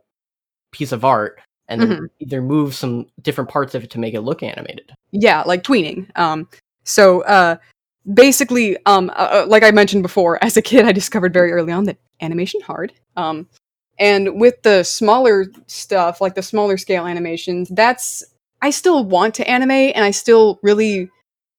piece 0.73 0.93
of 0.93 1.05
art 1.05 1.41
and 1.69 1.81
mm-hmm. 1.81 1.91
then 1.91 2.11
either 2.21 2.43
move 2.43 2.75
some 2.75 3.07
different 3.23 3.51
parts 3.51 3.75
of 3.75 3.85
it 3.85 3.91
to 3.91 3.99
make 3.99 4.15
it 4.15 4.21
look 4.21 4.43
animated. 4.43 4.93
Yeah, 5.13 5.43
like 5.43 5.63
tweening. 5.63 6.07
Um, 6.19 6.49
so 6.85 7.23
uh, 7.23 7.57
basically, 8.13 8.77
um, 8.87 9.11
uh, 9.11 9.45
uh 9.45 9.47
like 9.49 9.63
I 9.63 9.71
mentioned 9.71 10.03
before, 10.03 10.39
as 10.45 10.57
a 10.57 10.63
kid, 10.63 10.85
I 10.85 10.93
discovered 10.93 11.33
very 11.33 11.53
early 11.53 11.73
on 11.73 11.85
that 11.85 11.99
animation 12.21 12.61
hard. 12.61 12.93
Um, 13.17 13.49
and 13.99 14.41
with 14.41 14.61
the 14.63 14.83
smaller 14.83 15.47
stuff, 15.67 16.21
like 16.21 16.35
the 16.35 16.43
smaller 16.43 16.77
scale 16.77 17.07
animations, 17.07 17.69
that's 17.71 18.25
I 18.61 18.71
still 18.71 19.05
want 19.05 19.35
to 19.37 19.49
animate 19.49 19.95
and 19.95 20.05
I 20.05 20.11
still 20.11 20.59
really 20.63 21.11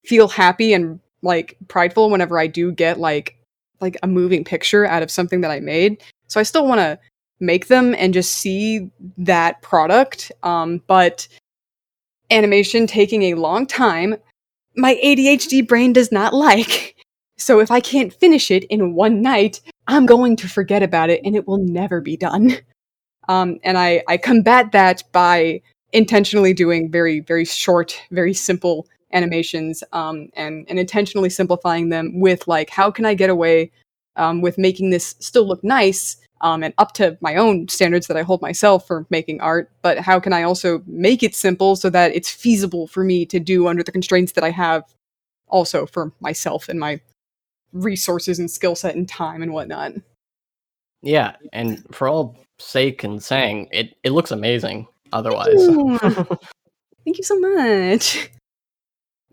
feel 0.06 0.28
happy 0.28 0.73
and 0.73 0.99
like 1.21 1.58
prideful 1.67 2.10
whenever 2.10 2.39
I 2.39 2.47
do 2.47 2.71
get 2.71 2.99
like 2.99 3.35
like 3.82 3.98
a 4.04 4.08
moving 4.08 4.44
picture 4.44 4.86
out 4.86 5.04
of 5.04 5.12
something 5.12 5.42
that 5.42 5.52
I 5.52 5.60
made. 5.60 6.02
So 6.28 6.40
I 6.40 6.44
still 6.44 6.68
want 6.68 6.80
to 6.80 7.00
make 7.40 7.68
them 7.68 7.96
and 7.98 8.14
just 8.14 8.34
see 8.34 8.90
that 9.18 9.62
product. 9.62 10.32
Um, 10.44 10.82
but 10.88 11.28
animation 12.32 12.88
taking 12.88 13.24
a 13.24 13.34
long 13.36 13.66
time 13.68 14.16
my 14.76 15.00
ADHD 15.04 15.68
brain 15.68 15.94
does 15.94 16.12
not 16.12 16.34
like. 16.34 16.94
So 17.38 17.60
if 17.60 17.70
I 17.70 17.82
can't 17.82 18.14
finish 18.14 18.50
it 18.50 18.64
in 18.64 18.94
one 18.94 19.22
night, 19.22 19.60
I'm 19.88 20.06
going 20.06 20.38
to 20.38 20.48
forget 20.48 20.82
about 20.82 21.10
it 21.10 21.20
and 21.26 21.36
it 21.36 21.46
will 21.46 21.58
never 21.58 22.00
be 22.00 22.16
done. 22.16 22.54
Um, 23.28 23.58
and 23.64 23.76
I, 23.76 24.04
I 24.08 24.18
combat 24.18 24.72
that 24.72 25.04
by 25.12 25.62
intentionally 25.92 26.54
doing 26.54 26.92
very, 26.92 27.22
very 27.22 27.44
short, 27.44 28.00
very 28.12 28.36
simple 28.36 28.88
animations 29.12 29.84
um, 29.94 30.30
and, 30.34 30.65
and 30.70 30.80
intentionally 30.80 31.30
simplifying 31.30 31.89
them 31.89 32.20
with 32.20 32.48
like, 32.48 32.70
how 32.70 32.91
can 32.91 33.06
I 33.06 33.13
get 33.13 33.30
away 33.30 33.72
um, 34.15 34.41
with 34.41 34.58
making 34.58 34.89
this 34.89 35.15
still 35.20 35.48
look 35.48 35.63
nice 35.63 36.18
um, 36.41 36.63
and 36.63 36.74
up 36.78 36.94
to 36.94 37.18
my 37.22 37.36
own 37.36 37.68
standards 37.68 38.08
that 38.08 38.18
I 38.18 38.22
hold 38.22 38.41
myself 38.41 38.86
for 38.86 39.06
making 39.10 39.41
art, 39.41 39.72
but 39.82 39.98
how 39.98 40.20
can 40.20 40.34
I 40.34 40.44
also 40.44 40.84
make 40.86 41.24
it 41.24 41.34
simple 41.34 41.76
so 41.76 41.89
that 41.89 42.13
it's 42.13 42.30
feasible 42.30 42.88
for 42.88 43.04
me 43.04 43.26
to 43.28 43.39
do 43.39 43.68
under 43.68 43.84
the 43.84 43.91
constraints 43.91 44.34
that 44.34 44.44
I 44.44 44.52
have 44.52 44.84
also 45.48 45.86
for 45.86 46.12
myself 46.20 46.68
and 46.70 46.80
my 46.80 47.00
resources 47.76 48.39
and 48.39 48.50
skill 48.50 48.76
set 48.76 48.96
and 48.96 49.08
time 49.08 49.41
and 49.41 49.54
whatnot. 49.54 49.94
Yeah, 51.02 51.36
and 51.54 51.86
for 51.91 52.08
all 52.08 52.38
sake 52.58 53.04
and 53.04 53.22
saying, 53.22 53.70
it, 53.72 53.96
it 54.04 54.12
looks 54.12 54.32
amazing 54.32 54.88
otherwise. 55.13 55.54
Thank 57.06 57.18
you 57.18 57.24
so 57.24 57.39
much. 57.39 58.30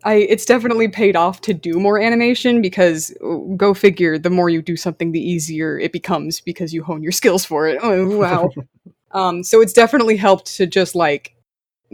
I 0.03 0.15
it's 0.15 0.45
definitely 0.45 0.87
paid 0.87 1.15
off 1.15 1.41
to 1.41 1.53
do 1.53 1.79
more 1.79 1.99
animation 1.99 2.61
because 2.61 3.15
uh, 3.23 3.35
go 3.55 3.73
figure, 3.73 4.17
the 4.17 4.29
more 4.29 4.49
you 4.49 4.61
do 4.61 4.75
something, 4.75 5.11
the 5.11 5.21
easier 5.21 5.79
it 5.79 5.91
becomes 5.91 6.41
because 6.41 6.73
you 6.73 6.83
hone 6.83 7.03
your 7.03 7.11
skills 7.11 7.45
for 7.45 7.67
it. 7.67 7.79
Oh 7.81 8.17
wow. 8.17 8.49
um, 9.11 9.43
so 9.43 9.61
it's 9.61 9.73
definitely 9.73 10.17
helped 10.17 10.55
to 10.57 10.65
just 10.67 10.95
like 10.95 11.35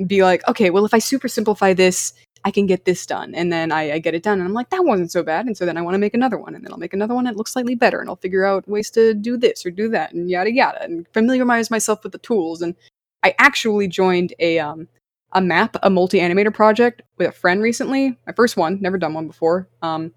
be 0.07 0.23
like, 0.23 0.47
okay, 0.47 0.69
well 0.69 0.85
if 0.85 0.93
I 0.93 0.99
super 0.99 1.27
simplify 1.27 1.73
this, 1.73 2.13
I 2.45 2.51
can 2.51 2.65
get 2.65 2.85
this 2.85 3.05
done, 3.05 3.35
and 3.35 3.51
then 3.51 3.71
I, 3.71 3.93
I 3.93 3.99
get 3.99 4.15
it 4.15 4.23
done, 4.23 4.39
and 4.39 4.47
I'm 4.47 4.53
like, 4.53 4.69
that 4.69 4.85
wasn't 4.85 5.11
so 5.11 5.23
bad, 5.23 5.45
and 5.45 5.57
so 5.57 5.65
then 5.65 5.77
I 5.77 5.81
want 5.81 5.95
to 5.95 5.99
make 5.99 6.13
another 6.13 6.37
one, 6.37 6.55
and 6.55 6.63
then 6.63 6.71
I'll 6.71 6.79
make 6.79 6.93
another 6.93 7.13
one 7.13 7.25
that 7.25 7.35
looks 7.35 7.51
slightly 7.51 7.75
better, 7.75 7.99
and 7.99 8.09
I'll 8.09 8.15
figure 8.15 8.45
out 8.45 8.67
ways 8.67 8.89
to 8.91 9.13
do 9.13 9.35
this 9.35 9.65
or 9.65 9.71
do 9.71 9.89
that, 9.89 10.13
and 10.13 10.29
yada 10.29 10.51
yada, 10.51 10.81
and 10.83 11.05
familiarize 11.13 11.69
myself 11.69 12.01
with 12.03 12.13
the 12.13 12.17
tools. 12.19 12.61
And 12.61 12.75
I 13.23 13.35
actually 13.39 13.89
joined 13.89 14.33
a 14.39 14.59
um, 14.59 14.87
a 15.33 15.41
map, 15.41 15.75
a 15.83 15.89
multi 15.89 16.19
animator 16.19 16.53
project 16.53 17.01
with 17.17 17.29
a 17.29 17.31
friend 17.31 17.61
recently. 17.61 18.17
My 18.25 18.33
first 18.33 18.57
one, 18.57 18.79
never 18.81 18.97
done 18.97 19.13
one 19.13 19.27
before. 19.27 19.67
Um, 19.81 20.11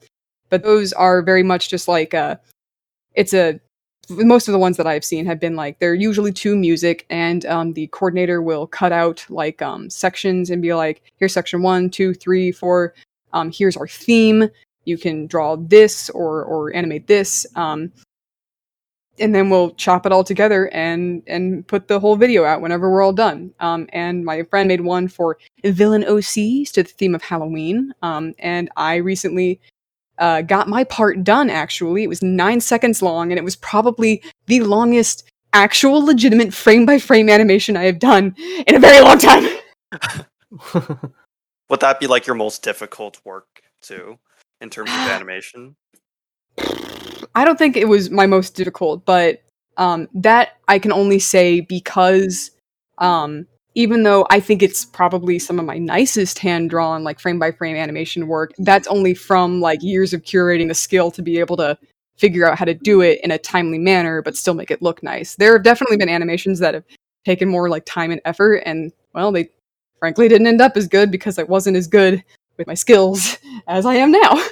but 0.48 0.62
those 0.62 0.92
are 0.92 1.22
very 1.22 1.42
much 1.42 1.68
just 1.68 1.88
like 1.88 2.14
a, 2.14 2.40
it's 3.14 3.34
a, 3.34 3.60
most 4.10 4.48
of 4.48 4.52
the 4.52 4.58
ones 4.58 4.76
that 4.76 4.86
I've 4.86 5.04
seen 5.04 5.26
have 5.26 5.38
been 5.40 5.56
like, 5.56 5.78
they're 5.78 5.94
usually 5.94 6.32
to 6.32 6.56
music 6.56 7.06
and 7.08 7.46
um, 7.46 7.72
the 7.72 7.86
coordinator 7.88 8.42
will 8.42 8.66
cut 8.66 8.92
out 8.92 9.24
like 9.28 9.62
um, 9.62 9.88
sections 9.88 10.50
and 10.50 10.60
be 10.60 10.74
like, 10.74 11.02
here's 11.16 11.32
section 11.32 11.62
one, 11.62 11.88
two, 11.88 12.12
three, 12.14 12.52
four. 12.52 12.94
Um, 13.32 13.50
here's 13.52 13.76
our 13.76 13.88
theme. 13.88 14.48
You 14.84 14.98
can 14.98 15.26
draw 15.26 15.56
this 15.56 16.10
or, 16.10 16.42
or 16.44 16.74
animate 16.74 17.06
this. 17.06 17.46
Um, 17.54 17.92
and 19.18 19.34
then 19.34 19.50
we'll 19.50 19.70
chop 19.72 20.06
it 20.06 20.12
all 20.12 20.24
together 20.24 20.68
and 20.72 21.22
and 21.26 21.66
put 21.66 21.88
the 21.88 22.00
whole 22.00 22.16
video 22.16 22.44
out 22.44 22.60
whenever 22.60 22.90
we're 22.90 23.02
all 23.02 23.12
done. 23.12 23.52
Um, 23.60 23.88
and 23.92 24.24
my 24.24 24.42
friend 24.44 24.68
made 24.68 24.80
one 24.80 25.08
for 25.08 25.38
villain 25.64 26.02
OCs 26.02 26.70
to 26.72 26.82
the 26.82 26.88
theme 26.88 27.14
of 27.14 27.22
Halloween. 27.22 27.92
Um, 28.02 28.34
and 28.38 28.70
I 28.76 28.96
recently 28.96 29.60
uh, 30.18 30.42
got 30.42 30.68
my 30.68 30.84
part 30.84 31.24
done. 31.24 31.50
Actually, 31.50 32.04
it 32.04 32.08
was 32.08 32.22
nine 32.22 32.60
seconds 32.60 33.02
long, 33.02 33.30
and 33.30 33.38
it 33.38 33.44
was 33.44 33.56
probably 33.56 34.22
the 34.46 34.60
longest 34.60 35.28
actual 35.52 36.04
legitimate 36.04 36.54
frame 36.54 36.86
by 36.86 36.98
frame 36.98 37.28
animation 37.28 37.76
I 37.76 37.84
have 37.84 37.98
done 37.98 38.34
in 38.66 38.74
a 38.74 38.80
very 38.80 39.00
long 39.00 39.18
time. 39.18 39.46
Would 41.68 41.80
that 41.80 42.00
be 42.00 42.06
like 42.06 42.26
your 42.26 42.36
most 42.36 42.62
difficult 42.62 43.20
work 43.24 43.62
too, 43.80 44.18
in 44.60 44.70
terms 44.70 44.90
of 44.90 44.96
animation? 45.10 45.76
I 47.34 47.44
don't 47.44 47.58
think 47.58 47.76
it 47.76 47.88
was 47.88 48.10
my 48.10 48.26
most 48.26 48.54
difficult, 48.54 49.04
but 49.04 49.42
um, 49.76 50.08
that 50.14 50.58
I 50.68 50.78
can 50.78 50.92
only 50.92 51.18
say 51.18 51.60
because 51.60 52.50
um, 52.98 53.46
even 53.74 54.02
though 54.02 54.26
I 54.30 54.40
think 54.40 54.62
it's 54.62 54.84
probably 54.84 55.38
some 55.38 55.58
of 55.58 55.64
my 55.64 55.78
nicest 55.78 56.38
hand 56.38 56.70
drawn, 56.70 57.04
like 57.04 57.18
frame 57.18 57.38
by 57.38 57.52
frame 57.52 57.76
animation 57.76 58.26
work, 58.28 58.52
that's 58.58 58.86
only 58.88 59.14
from 59.14 59.60
like 59.60 59.82
years 59.82 60.12
of 60.12 60.22
curating 60.22 60.68
the 60.68 60.74
skill 60.74 61.10
to 61.12 61.22
be 61.22 61.38
able 61.38 61.56
to 61.56 61.78
figure 62.18 62.48
out 62.48 62.58
how 62.58 62.66
to 62.66 62.74
do 62.74 63.00
it 63.00 63.20
in 63.24 63.30
a 63.30 63.38
timely 63.38 63.78
manner, 63.78 64.20
but 64.22 64.36
still 64.36 64.54
make 64.54 64.70
it 64.70 64.82
look 64.82 65.02
nice. 65.02 65.34
There 65.36 65.54
have 65.54 65.62
definitely 65.62 65.96
been 65.96 66.10
animations 66.10 66.58
that 66.58 66.74
have 66.74 66.84
taken 67.24 67.48
more 67.48 67.68
like 67.68 67.84
time 67.86 68.10
and 68.10 68.20
effort, 68.24 68.62
and 68.66 68.92
well, 69.14 69.32
they 69.32 69.48
frankly 69.98 70.28
didn't 70.28 70.46
end 70.46 70.60
up 70.60 70.76
as 70.76 70.86
good 70.86 71.10
because 71.10 71.38
I 71.38 71.44
wasn't 71.44 71.76
as 71.76 71.86
good 71.86 72.22
with 72.58 72.66
my 72.66 72.74
skills 72.74 73.38
as 73.66 73.86
I 73.86 73.94
am 73.94 74.10
now. 74.12 74.42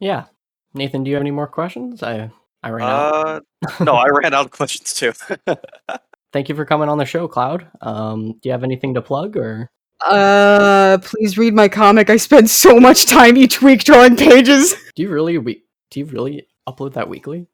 Yeah, 0.00 0.24
Nathan, 0.74 1.04
do 1.04 1.10
you 1.10 1.16
have 1.16 1.22
any 1.22 1.30
more 1.30 1.46
questions? 1.46 2.02
I 2.02 2.30
I 2.62 2.70
ran 2.70 2.88
out. 2.88 3.26
Uh, 3.26 3.40
no, 3.84 3.94
I 3.94 4.08
ran 4.08 4.34
out 4.34 4.46
of 4.46 4.50
questions 4.50 4.94
too. 4.94 5.12
Thank 6.32 6.48
you 6.48 6.54
for 6.54 6.64
coming 6.64 6.88
on 6.88 6.98
the 6.98 7.06
show, 7.06 7.26
Cloud. 7.26 7.66
Um, 7.80 8.32
do 8.32 8.40
you 8.48 8.52
have 8.52 8.64
anything 8.64 8.94
to 8.94 9.02
plug 9.02 9.36
or? 9.36 9.70
Uh, 10.04 10.98
please 11.02 11.38
read 11.38 11.54
my 11.54 11.68
comic. 11.68 12.10
I 12.10 12.18
spend 12.18 12.50
so 12.50 12.78
much 12.78 13.06
time 13.06 13.36
each 13.36 13.62
week 13.62 13.82
drawing 13.82 14.16
pages. 14.16 14.74
Do 14.94 15.02
you 15.02 15.10
really? 15.10 15.38
We 15.38 15.64
do 15.90 16.00
you 16.00 16.06
really 16.06 16.46
upload 16.68 16.92
that 16.94 17.08
weekly? 17.08 17.46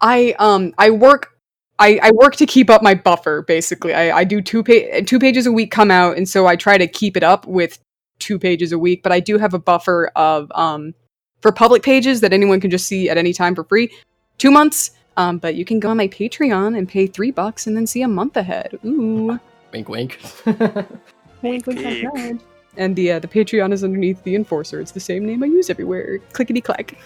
I 0.00 0.34
um 0.38 0.74
I 0.76 0.90
work 0.90 1.32
I, 1.78 1.98
I 2.02 2.10
work 2.12 2.36
to 2.36 2.46
keep 2.46 2.68
up 2.68 2.82
my 2.82 2.94
buffer 2.94 3.42
basically. 3.42 3.94
I, 3.94 4.18
I 4.18 4.24
do 4.24 4.42
two 4.42 4.62
pa- 4.62 5.00
two 5.06 5.18
pages 5.18 5.46
a 5.46 5.52
week 5.52 5.70
come 5.70 5.90
out 5.90 6.18
and 6.18 6.28
so 6.28 6.46
I 6.46 6.56
try 6.56 6.76
to 6.76 6.86
keep 6.86 7.16
it 7.16 7.22
up 7.22 7.46
with 7.46 7.78
two 8.18 8.38
pages 8.38 8.72
a 8.72 8.78
week, 8.78 9.02
but 9.02 9.12
I 9.12 9.20
do 9.20 9.38
have 9.38 9.54
a 9.54 9.58
buffer 9.58 10.10
of 10.14 10.52
um 10.54 10.92
for 11.40 11.52
public 11.52 11.82
pages 11.82 12.20
that 12.20 12.32
anyone 12.32 12.60
can 12.60 12.70
just 12.70 12.86
see 12.86 13.08
at 13.08 13.18
any 13.18 13.32
time 13.32 13.54
for 13.54 13.64
free. 13.64 13.90
Two 14.38 14.50
months, 14.50 14.92
um, 15.16 15.38
but 15.38 15.54
you 15.54 15.64
can 15.64 15.80
go 15.80 15.90
on 15.90 15.96
my 15.96 16.08
Patreon 16.08 16.76
and 16.76 16.88
pay 16.88 17.06
three 17.06 17.30
bucks 17.30 17.66
and 17.66 17.76
then 17.76 17.86
see 17.86 18.02
a 18.02 18.08
month 18.08 18.36
ahead. 18.36 18.78
Ooh, 18.84 19.38
wink, 19.72 19.88
wink. 19.88 20.18
wink, 21.42 21.66
wink, 21.66 22.40
And 22.76 22.96
the 22.96 23.12
uh, 23.12 23.18
the 23.18 23.28
Patreon 23.28 23.72
is 23.72 23.84
underneath 23.84 24.22
the 24.24 24.34
Enforcer. 24.34 24.80
It's 24.80 24.92
the 24.92 25.00
same 25.00 25.26
name 25.26 25.42
I 25.42 25.46
use 25.46 25.70
everywhere. 25.70 26.18
Clickety 26.32 26.60
clack. 26.60 26.96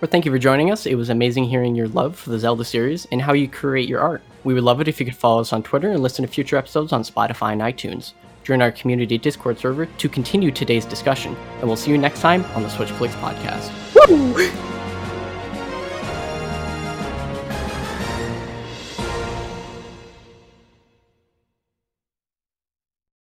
Well, 0.00 0.10
thank 0.10 0.24
you 0.24 0.32
for 0.32 0.38
joining 0.38 0.72
us. 0.72 0.84
It 0.84 0.96
was 0.96 1.10
amazing 1.10 1.44
hearing 1.44 1.76
your 1.76 1.86
love 1.86 2.18
for 2.18 2.30
the 2.30 2.38
Zelda 2.38 2.64
series 2.64 3.06
and 3.12 3.22
how 3.22 3.34
you 3.34 3.46
create 3.46 3.88
your 3.88 4.00
art. 4.00 4.20
We 4.42 4.52
would 4.52 4.64
love 4.64 4.80
it 4.80 4.88
if 4.88 4.98
you 4.98 5.06
could 5.06 5.14
follow 5.14 5.40
us 5.40 5.52
on 5.52 5.62
Twitter 5.62 5.90
and 5.90 6.02
listen 6.02 6.26
to 6.26 6.30
future 6.30 6.56
episodes 6.56 6.92
on 6.92 7.04
Spotify 7.04 7.52
and 7.52 7.60
iTunes 7.60 8.12
join 8.44 8.62
our 8.62 8.72
community 8.72 9.18
Discord 9.18 9.58
server 9.58 9.86
to 9.86 10.08
continue 10.08 10.50
today's 10.50 10.84
discussion. 10.84 11.36
And 11.60 11.64
we'll 11.64 11.76
see 11.76 11.90
you 11.90 11.98
next 11.98 12.20
time 12.20 12.44
on 12.56 12.62
the 12.62 12.68
Switch 12.68 12.90
Clicks 12.90 13.14
podcast. 13.16 13.70
Woo! 14.08 14.81